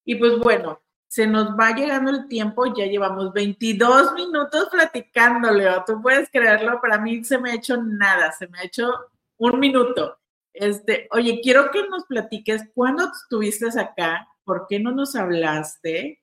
Y 0.03 0.15
pues 0.15 0.37
bueno, 0.39 0.81
se 1.11 1.27
nos 1.27 1.57
va 1.59 1.75
llegando 1.75 2.09
el 2.09 2.29
tiempo, 2.29 2.73
ya 2.73 2.85
llevamos 2.85 3.33
22 3.33 4.13
minutos 4.13 4.69
platicando, 4.71 5.51
Leo, 5.51 5.83
tú 5.85 6.01
puedes 6.01 6.29
creerlo, 6.29 6.79
para 6.79 6.99
mí 6.99 7.21
se 7.25 7.37
me 7.37 7.51
ha 7.51 7.55
hecho 7.55 7.75
nada, 7.75 8.31
se 8.31 8.47
me 8.47 8.59
ha 8.59 8.63
hecho 8.63 8.89
un 9.35 9.59
minuto. 9.59 10.17
Este, 10.53 11.09
oye, 11.11 11.41
quiero 11.43 11.69
que 11.69 11.85
nos 11.89 12.05
platiques 12.05 12.63
cuándo 12.73 13.11
estuviste 13.11 13.67
acá, 13.77 14.25
por 14.45 14.67
qué 14.69 14.79
no 14.79 14.91
nos 14.91 15.17
hablaste 15.17 16.21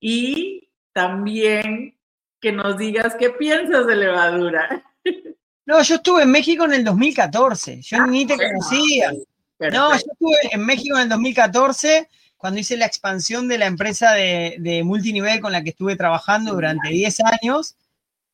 y 0.00 0.70
también 0.92 1.98
que 2.38 2.52
nos 2.52 2.76
digas 2.76 3.14
qué 3.18 3.30
piensas 3.30 3.86
de 3.86 3.96
levadura. 3.96 4.84
No, 5.64 5.82
yo 5.82 5.94
estuve 5.94 6.24
en 6.24 6.30
México 6.30 6.66
en 6.66 6.74
el 6.74 6.84
2014, 6.84 7.80
yo 7.80 8.06
ni 8.06 8.26
te 8.26 8.36
conocía. 8.36 9.12
No, 9.58 9.92
yo 9.92 9.96
estuve 9.96 10.36
en 10.52 10.66
México 10.66 10.94
en 10.96 11.04
el 11.04 11.08
2014 11.08 12.08
cuando 12.36 12.60
hice 12.60 12.76
la 12.76 12.86
expansión 12.86 13.48
de 13.48 13.58
la 13.58 13.66
empresa 13.66 14.12
de, 14.12 14.82
multinivel 14.84 15.40
con 15.40 15.52
la 15.52 15.62
que 15.62 15.70
estuve 15.70 15.96
trabajando 15.96 16.52
durante 16.52 16.88
10 16.90 17.16
años. 17.20 17.76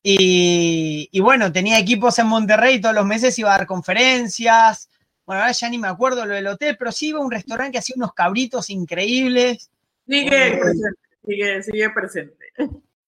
Y, 0.01 1.19
bueno, 1.21 1.51
tenía 1.51 1.79
equipos 1.79 2.19
en 2.19 2.27
Monterrey 2.27 2.81
todos 2.81 2.95
los 2.95 3.05
meses, 3.05 3.39
iba 3.39 3.53
a 3.53 3.57
dar 3.57 3.67
conferencias. 3.67 4.89
Bueno, 5.25 5.41
ahora 5.41 5.53
ya 5.53 5.69
ni 5.69 5.77
me 5.77 5.87
acuerdo 5.87 6.25
lo 6.25 6.33
del 6.33 6.47
hotel, 6.47 6.75
pero 6.77 6.91
sí 6.91 7.07
iba 7.07 7.19
a 7.19 7.23
un 7.23 7.31
restaurante 7.31 7.71
que 7.73 7.77
hacía 7.79 7.95
unos 7.95 8.13
cabritos 8.13 8.69
increíbles. 8.69 9.69
Sigue 10.05 10.29
presente, 10.29 10.99
sigue, 11.25 11.63
sigue 11.63 11.89
presente. 11.91 12.45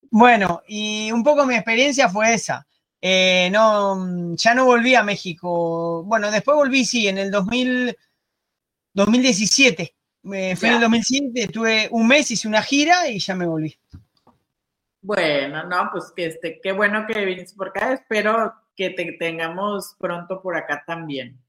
Bueno, 0.10 0.62
y 0.66 1.12
un 1.12 1.24
poco 1.24 1.46
mi 1.46 1.56
experiencia 1.56 2.08
fue 2.08 2.34
esa. 2.34 2.66
Eh, 3.02 3.50
no, 3.52 4.36
ya 4.36 4.56
no 4.56 4.66
volví 4.66 4.96
a 4.96 5.04
México. 5.04 6.04
Bueno, 6.04 6.32
después 6.32 6.56
volví, 6.56 6.86
sí, 6.86 7.08
en 7.08 7.18
el 7.18 7.32
2000, 7.32 7.98
2017. 8.94 9.95
Me 10.26 10.56
fui 10.56 10.70
en 10.70 10.76
el 10.76 10.82
2007, 10.82 11.42
estuve 11.42 11.88
un 11.92 12.08
mes, 12.08 12.32
hice 12.32 12.48
una 12.48 12.62
gira 12.62 13.08
y 13.08 13.20
ya 13.20 13.36
me 13.36 13.46
volví. 13.46 13.78
Bueno, 15.02 15.64
no, 15.66 15.90
pues 15.92 16.12
que 16.16 16.26
este, 16.26 16.60
qué 16.62 16.72
bueno 16.72 17.06
que 17.08 17.24
viniste 17.24 17.56
por 17.56 17.70
acá. 17.70 17.94
Espero 17.94 18.54
que 18.76 18.90
te 18.90 19.12
tengamos 19.20 19.96
pronto 20.00 20.42
por 20.42 20.58
acá 20.58 20.84
también. 20.86 21.40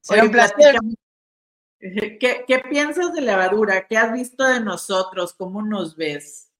Será 0.00 0.24
un 0.24 0.30
placer. 0.30 0.76
¿Qué, 1.80 2.44
¿Qué 2.46 2.58
piensas 2.70 3.12
de 3.12 3.22
levadura? 3.22 3.88
¿Qué 3.88 3.96
has 3.96 4.12
visto 4.12 4.44
de 4.44 4.60
nosotros? 4.60 5.34
¿Cómo 5.34 5.62
nos 5.62 5.96
ves? 5.96 6.52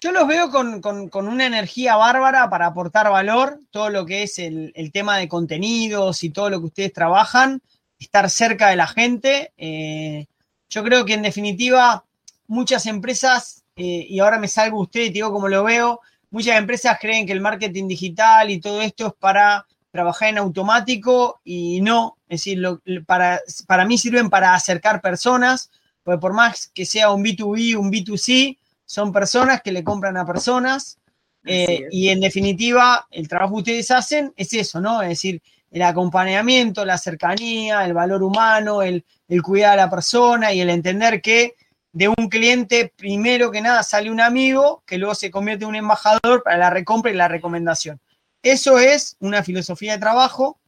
Yo 0.00 0.10
los 0.10 0.26
veo 0.26 0.50
con, 0.50 1.28
una 1.28 1.46
energía 1.46 1.96
bárbara 1.96 2.48
para 2.48 2.66
aportar 2.66 3.10
valor, 3.10 3.60
todo 3.70 3.90
lo 3.90 4.06
que 4.06 4.22
es 4.22 4.38
el, 4.38 4.72
tema 4.90 5.18
de 5.18 5.28
contenidos 5.28 6.24
y 6.24 6.30
todo 6.30 6.48
lo 6.48 6.60
que 6.60 6.66
ustedes 6.66 6.92
trabajan, 6.94 7.60
estar 8.02 8.28
cerca 8.30 8.68
de 8.68 8.76
la 8.76 8.86
gente. 8.86 9.52
Eh, 9.56 10.26
yo 10.68 10.82
creo 10.84 11.04
que 11.04 11.14
en 11.14 11.22
definitiva 11.22 12.04
muchas 12.46 12.86
empresas, 12.86 13.64
eh, 13.76 14.06
y 14.08 14.20
ahora 14.20 14.38
me 14.38 14.48
salgo 14.48 14.80
usted 14.80 15.02
y 15.02 15.10
digo 15.10 15.32
como 15.32 15.48
lo 15.48 15.64
veo, 15.64 16.00
muchas 16.30 16.58
empresas 16.58 16.98
creen 17.00 17.26
que 17.26 17.32
el 17.32 17.40
marketing 17.40 17.88
digital 17.88 18.50
y 18.50 18.60
todo 18.60 18.80
esto 18.82 19.08
es 19.08 19.12
para 19.18 19.66
trabajar 19.90 20.30
en 20.30 20.38
automático 20.38 21.40
y 21.44 21.80
no, 21.82 22.16
es 22.28 22.40
decir, 22.40 22.62
para, 23.06 23.40
para 23.66 23.84
mí 23.84 23.98
sirven 23.98 24.30
para 24.30 24.54
acercar 24.54 25.02
personas, 25.02 25.70
porque 26.02 26.20
por 26.20 26.32
más 26.32 26.68
que 26.68 26.86
sea 26.86 27.10
un 27.10 27.22
B2B, 27.22 27.76
un 27.76 27.92
B2C, 27.92 28.58
son 28.86 29.12
personas 29.12 29.62
que 29.62 29.72
le 29.72 29.84
compran 29.84 30.16
a 30.16 30.26
personas 30.26 30.98
eh, 31.44 31.88
y 31.90 32.08
en 32.08 32.20
definitiva 32.20 33.06
el 33.10 33.28
trabajo 33.28 33.54
que 33.54 33.60
ustedes 33.60 33.90
hacen 33.90 34.32
es 34.36 34.52
eso, 34.52 34.80
¿no? 34.80 35.02
Es 35.02 35.08
decir, 35.10 35.42
el 35.72 35.82
acompañamiento, 35.82 36.84
la 36.84 36.98
cercanía, 36.98 37.84
el 37.84 37.94
valor 37.94 38.22
humano, 38.22 38.82
el, 38.82 39.04
el 39.28 39.42
cuidar 39.42 39.72
a 39.72 39.84
la 39.84 39.90
persona 39.90 40.52
y 40.52 40.60
el 40.60 40.70
entender 40.70 41.22
que 41.22 41.56
de 41.92 42.08
un 42.08 42.28
cliente, 42.28 42.92
primero 42.96 43.50
que 43.50 43.60
nada, 43.60 43.82
sale 43.82 44.10
un 44.10 44.20
amigo 44.20 44.82
que 44.86 44.98
luego 44.98 45.14
se 45.14 45.30
convierte 45.30 45.64
en 45.64 45.70
un 45.70 45.76
embajador 45.76 46.42
para 46.42 46.56
la 46.56 46.70
recompra 46.70 47.10
y 47.10 47.14
la 47.14 47.28
recomendación. 47.28 48.00
Eso 48.42 48.78
es 48.78 49.16
una 49.20 49.42
filosofía 49.42 49.92
de 49.92 49.98
trabajo 49.98 50.58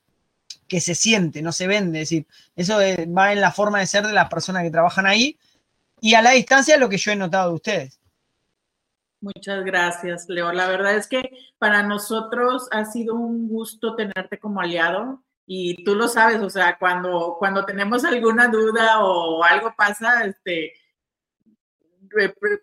que 0.69 0.81
se 0.81 0.95
siente, 0.95 1.43
no 1.43 1.53
se 1.53 1.67
vende. 1.67 2.03
Es 2.03 2.11
decir, 2.11 2.27
eso 2.57 2.79
va 3.17 3.33
en 3.33 3.41
la 3.41 3.53
forma 3.53 3.81
de 3.81 3.87
ser 3.87 4.07
de 4.07 4.13
las 4.13 4.29
personas 4.29 4.63
que 4.63 4.71
trabajan 4.71 5.07
ahí 5.07 5.39
y 6.01 6.15
a 6.15 6.23
la 6.23 6.33
distancia 6.33 6.77
lo 6.77 6.89
que 6.89 6.99
yo 6.99 7.13
he 7.13 7.17
notado 7.17 7.51
de 7.51 7.55
ustedes. 7.55 8.01
Muchas 9.25 9.65
gracias, 9.65 10.29
Leo. 10.29 10.53
La 10.53 10.69
verdad 10.69 10.97
es 10.97 11.09
que 11.09 11.31
para 11.57 11.83
nosotros 11.83 12.69
ha 12.71 12.85
sido 12.85 13.15
un 13.15 13.49
gusto 13.49 13.97
tenerte 13.97 14.39
como 14.39 14.61
aliado 14.61 15.25
y 15.47 15.83
tú 15.83 15.95
lo 15.95 16.09
sabes, 16.09 16.43
o 16.43 16.51
sea, 16.51 16.77
cuando, 16.79 17.37
cuando 17.39 17.65
tenemos 17.65 18.05
alguna 18.05 18.49
duda 18.49 19.03
o 19.03 19.43
algo 19.43 19.73
pasa, 19.75 20.27
este, 20.27 20.75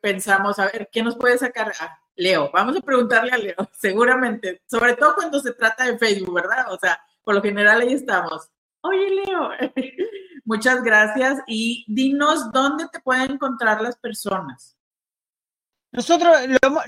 pensamos, 0.04 0.60
a 0.60 0.66
ver, 0.66 0.88
¿qué 0.92 1.02
nos 1.02 1.16
puede 1.16 1.40
sacar? 1.40 1.74
Ah, 1.80 1.98
Leo, 2.16 2.52
vamos 2.54 2.78
a 2.78 2.82
preguntarle 2.82 3.32
a 3.32 3.38
Leo, 3.40 3.56
seguramente, 3.74 4.62
sobre 4.68 4.96
todo 4.96 5.16
cuando 5.16 5.40
se 5.40 5.54
trata 5.54 5.86
de 5.86 5.98
Facebook, 5.98 6.36
¿verdad? 6.36 6.72
O 6.72 6.78
sea, 6.78 7.02
por 7.24 7.34
lo 7.34 7.42
general 7.42 7.82
ahí 7.82 7.94
estamos. 7.94 8.52
Oye, 8.82 9.10
Leo, 9.10 9.50
muchas 10.46 10.84
gracias 10.84 11.40
y 11.48 11.86
dinos 11.88 12.52
dónde 12.52 12.88
te 12.92 13.00
pueden 13.00 13.32
encontrar 13.32 13.82
las 13.82 13.98
personas. 13.98 14.78
Nosotros 15.94 16.38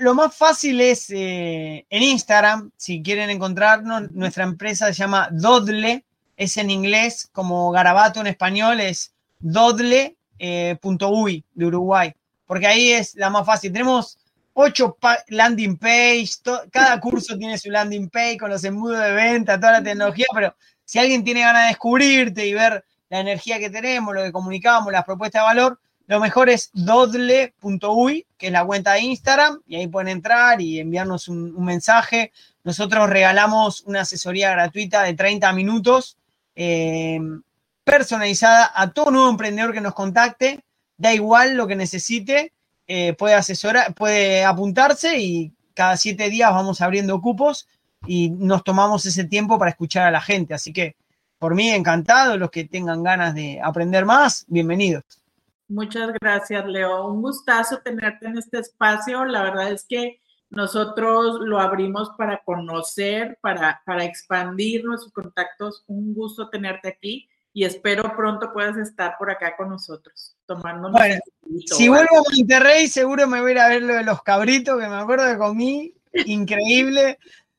lo, 0.00 0.14
más 0.14 0.34
fácil 0.34 0.80
es 0.80 1.10
eh, 1.10 1.84
en 1.90 2.02
Instagram, 2.02 2.70
si 2.76 3.02
quieren 3.02 3.28
encontrarnos, 3.28 4.10
nuestra 4.12 4.44
empresa 4.44 4.86
se 4.86 4.94
llama 4.94 5.28
Dodle, 5.30 6.04
es 6.36 6.56
en 6.56 6.70
inglés, 6.70 7.28
como 7.30 7.70
garabato 7.70 8.20
en 8.20 8.28
español 8.28 8.80
es 8.80 9.12
dodle.ui 9.40 10.14
eh, 10.38 10.78
de 11.54 11.66
Uruguay, 11.66 12.14
porque 12.46 12.66
ahí 12.66 12.92
es 12.92 13.14
la 13.16 13.28
más 13.28 13.44
fácil. 13.44 13.72
Tenemos 13.72 14.18
ocho 14.54 14.96
landing 15.28 15.76
page, 15.76 16.30
cada 16.72 16.98
curso 17.00 17.36
tiene 17.36 17.58
su 17.58 17.70
landing 17.70 18.08
page 18.08 18.38
con 18.38 18.50
los 18.50 18.64
embudos 18.64 19.00
de 19.00 19.12
venta, 19.12 19.60
toda 19.60 19.72
la 19.72 19.82
tecnología, 19.82 20.26
pero 20.32 20.56
si 20.84 20.98
alguien 20.98 21.22
tiene 21.24 21.40
ganas 21.40 21.64
de 21.64 21.68
descubrirte 21.68 22.46
y 22.46 22.54
ver 22.54 22.82
la 23.10 23.20
energía 23.20 23.58
que 23.58 23.68
tenemos, 23.68 24.14
lo 24.14 24.22
que 24.22 24.32
comunicamos, 24.32 24.90
las 24.90 25.04
propuestas 25.04 25.42
de 25.42 25.44
valor, 25.44 25.80
lo 26.06 26.20
mejor 26.20 26.50
es 26.50 26.70
dodle.uy, 26.74 28.26
que 28.36 28.46
es 28.46 28.52
la 28.52 28.64
cuenta 28.64 28.92
de 28.92 29.00
Instagram, 29.00 29.60
y 29.66 29.76
ahí 29.76 29.86
pueden 29.86 30.08
entrar 30.08 30.60
y 30.60 30.78
enviarnos 30.78 31.28
un, 31.28 31.64
mensaje. 31.64 32.32
Nosotros 32.62 33.08
regalamos 33.08 33.82
una 33.82 34.02
asesoría 34.02 34.50
gratuita 34.50 35.02
de 35.02 35.14
30 35.14 35.52
minutos 35.54 36.18
eh, 36.56 37.18
personalizada 37.84 38.70
a 38.74 38.90
todo 38.90 39.10
nuevo 39.10 39.30
emprendedor 39.30 39.72
que 39.72 39.80
nos 39.80 39.94
contacte, 39.94 40.60
da 40.96 41.12
igual 41.14 41.56
lo 41.56 41.66
que 41.66 41.76
necesite, 41.76 42.52
eh, 42.86 43.14
puede 43.14 43.34
asesorar, 43.34 43.94
puede 43.94 44.44
apuntarse 44.44 45.18
y 45.18 45.52
cada 45.74 45.96
siete 45.96 46.28
días 46.28 46.52
vamos 46.52 46.80
abriendo 46.80 47.20
cupos 47.20 47.66
y 48.06 48.30
nos 48.30 48.62
tomamos 48.62 49.06
ese 49.06 49.24
tiempo 49.24 49.58
para 49.58 49.70
escuchar 49.70 50.06
a 50.06 50.10
la 50.10 50.20
gente. 50.20 50.54
Así 50.54 50.72
que 50.72 50.96
por 51.38 51.54
mí 51.54 51.70
encantado, 51.70 52.36
los 52.36 52.50
que 52.50 52.64
tengan 52.64 53.02
ganas 53.02 53.34
de 53.34 53.60
aprender 53.62 54.04
más, 54.04 54.44
bienvenidos. 54.48 55.23
Muchas 55.68 56.12
gracias, 56.20 56.66
Leo. 56.66 57.06
Un 57.06 57.22
gustazo 57.22 57.78
tenerte 57.78 58.26
en 58.26 58.38
este 58.38 58.58
espacio. 58.58 59.24
La 59.24 59.42
verdad 59.42 59.72
es 59.72 59.84
que 59.84 60.20
nosotros 60.50 61.40
lo 61.40 61.58
abrimos 61.58 62.10
para 62.16 62.42
conocer, 62.44 63.38
para, 63.40 63.82
para 63.84 64.04
expandir 64.04 64.84
nuestros 64.84 65.12
contactos. 65.12 65.84
Un 65.86 66.14
gusto 66.14 66.48
tenerte 66.50 66.88
aquí 66.88 67.28
y 67.54 67.64
espero 67.64 68.14
pronto 68.16 68.52
puedas 68.52 68.76
estar 68.76 69.16
por 69.16 69.30
acá 69.30 69.56
con 69.56 69.70
nosotros, 69.70 70.36
tomando 70.44 70.90
bueno, 70.90 71.20
Si 71.66 71.88
vuelvo 71.88 72.18
a 72.18 72.36
Monterrey, 72.36 72.88
seguro 72.88 73.28
me 73.28 73.40
voy 73.40 73.50
a 73.50 73.52
ir 73.52 73.58
a 73.60 73.68
ver 73.68 73.82
lo 73.82 73.94
de 73.94 74.02
los 74.02 74.22
cabritos, 74.24 74.78
que 74.78 74.88
me 74.88 74.96
acuerdo 74.96 75.30
que 75.30 75.38
comí, 75.38 75.94
increíble. 76.26 77.18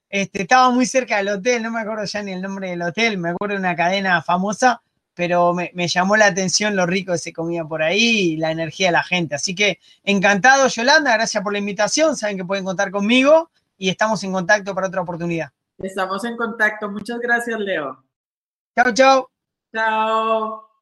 Este, 0.10 0.41
estaba 0.41 0.70
muy 0.70 0.86
cerca 0.86 1.18
del 1.18 1.30
hotel, 1.30 1.63
no 1.63 1.72
me 1.72 1.80
acuerdo 1.80 2.04
ya 2.04 2.22
ni 2.22 2.34
el 2.34 2.41
nombre 2.41 2.70
del 2.70 2.82
hotel, 2.82 3.18
me 3.18 3.30
acuerdo 3.30 3.56
de 3.56 3.60
una 3.60 3.76
cadena 3.76 4.22
famosa, 4.22 4.82
pero 5.15 5.54
me, 5.54 5.71
me, 5.73 5.88
llamó 5.88 6.17
la 6.17 6.28
atención 6.28 6.75
lo 6.75 6.86
rico 6.86 7.13
que 7.13 7.17
se 7.17 7.34
comía 7.34 7.63
por 7.63 7.82
ahí 7.82 8.34
y 8.34 8.38
la 8.38 8.51
energía 8.51 8.88
de 8.88 8.93
la 8.93 9.04
gente. 9.04 9.36
Así 9.36 9.56
que 9.56 9.80
encantado, 10.04 10.67
Yolanda, 10.67 11.13
gracias 11.13 11.41
por 11.41 11.54
la 11.54 11.60
invitación, 11.60 12.15
saben 12.15 12.38
que 12.38 12.45
pueden 12.45 12.65
contar 12.65 12.91
conmigo 12.91 13.49
y 13.78 13.89
estamos 13.89 14.23
en 14.23 14.34
contacto 14.34 14.75
para 14.75 14.88
otra 14.88 15.01
oportunidad. 15.01 15.51
Estamos 15.78 16.23
en 16.25 16.38
contacto, 16.38 16.89
muchas 16.89 17.19
gracias, 17.19 17.60
Leo. 17.60 18.04
Chao, 18.75 18.93
chao. 18.93 19.30
Chao. 19.73 20.75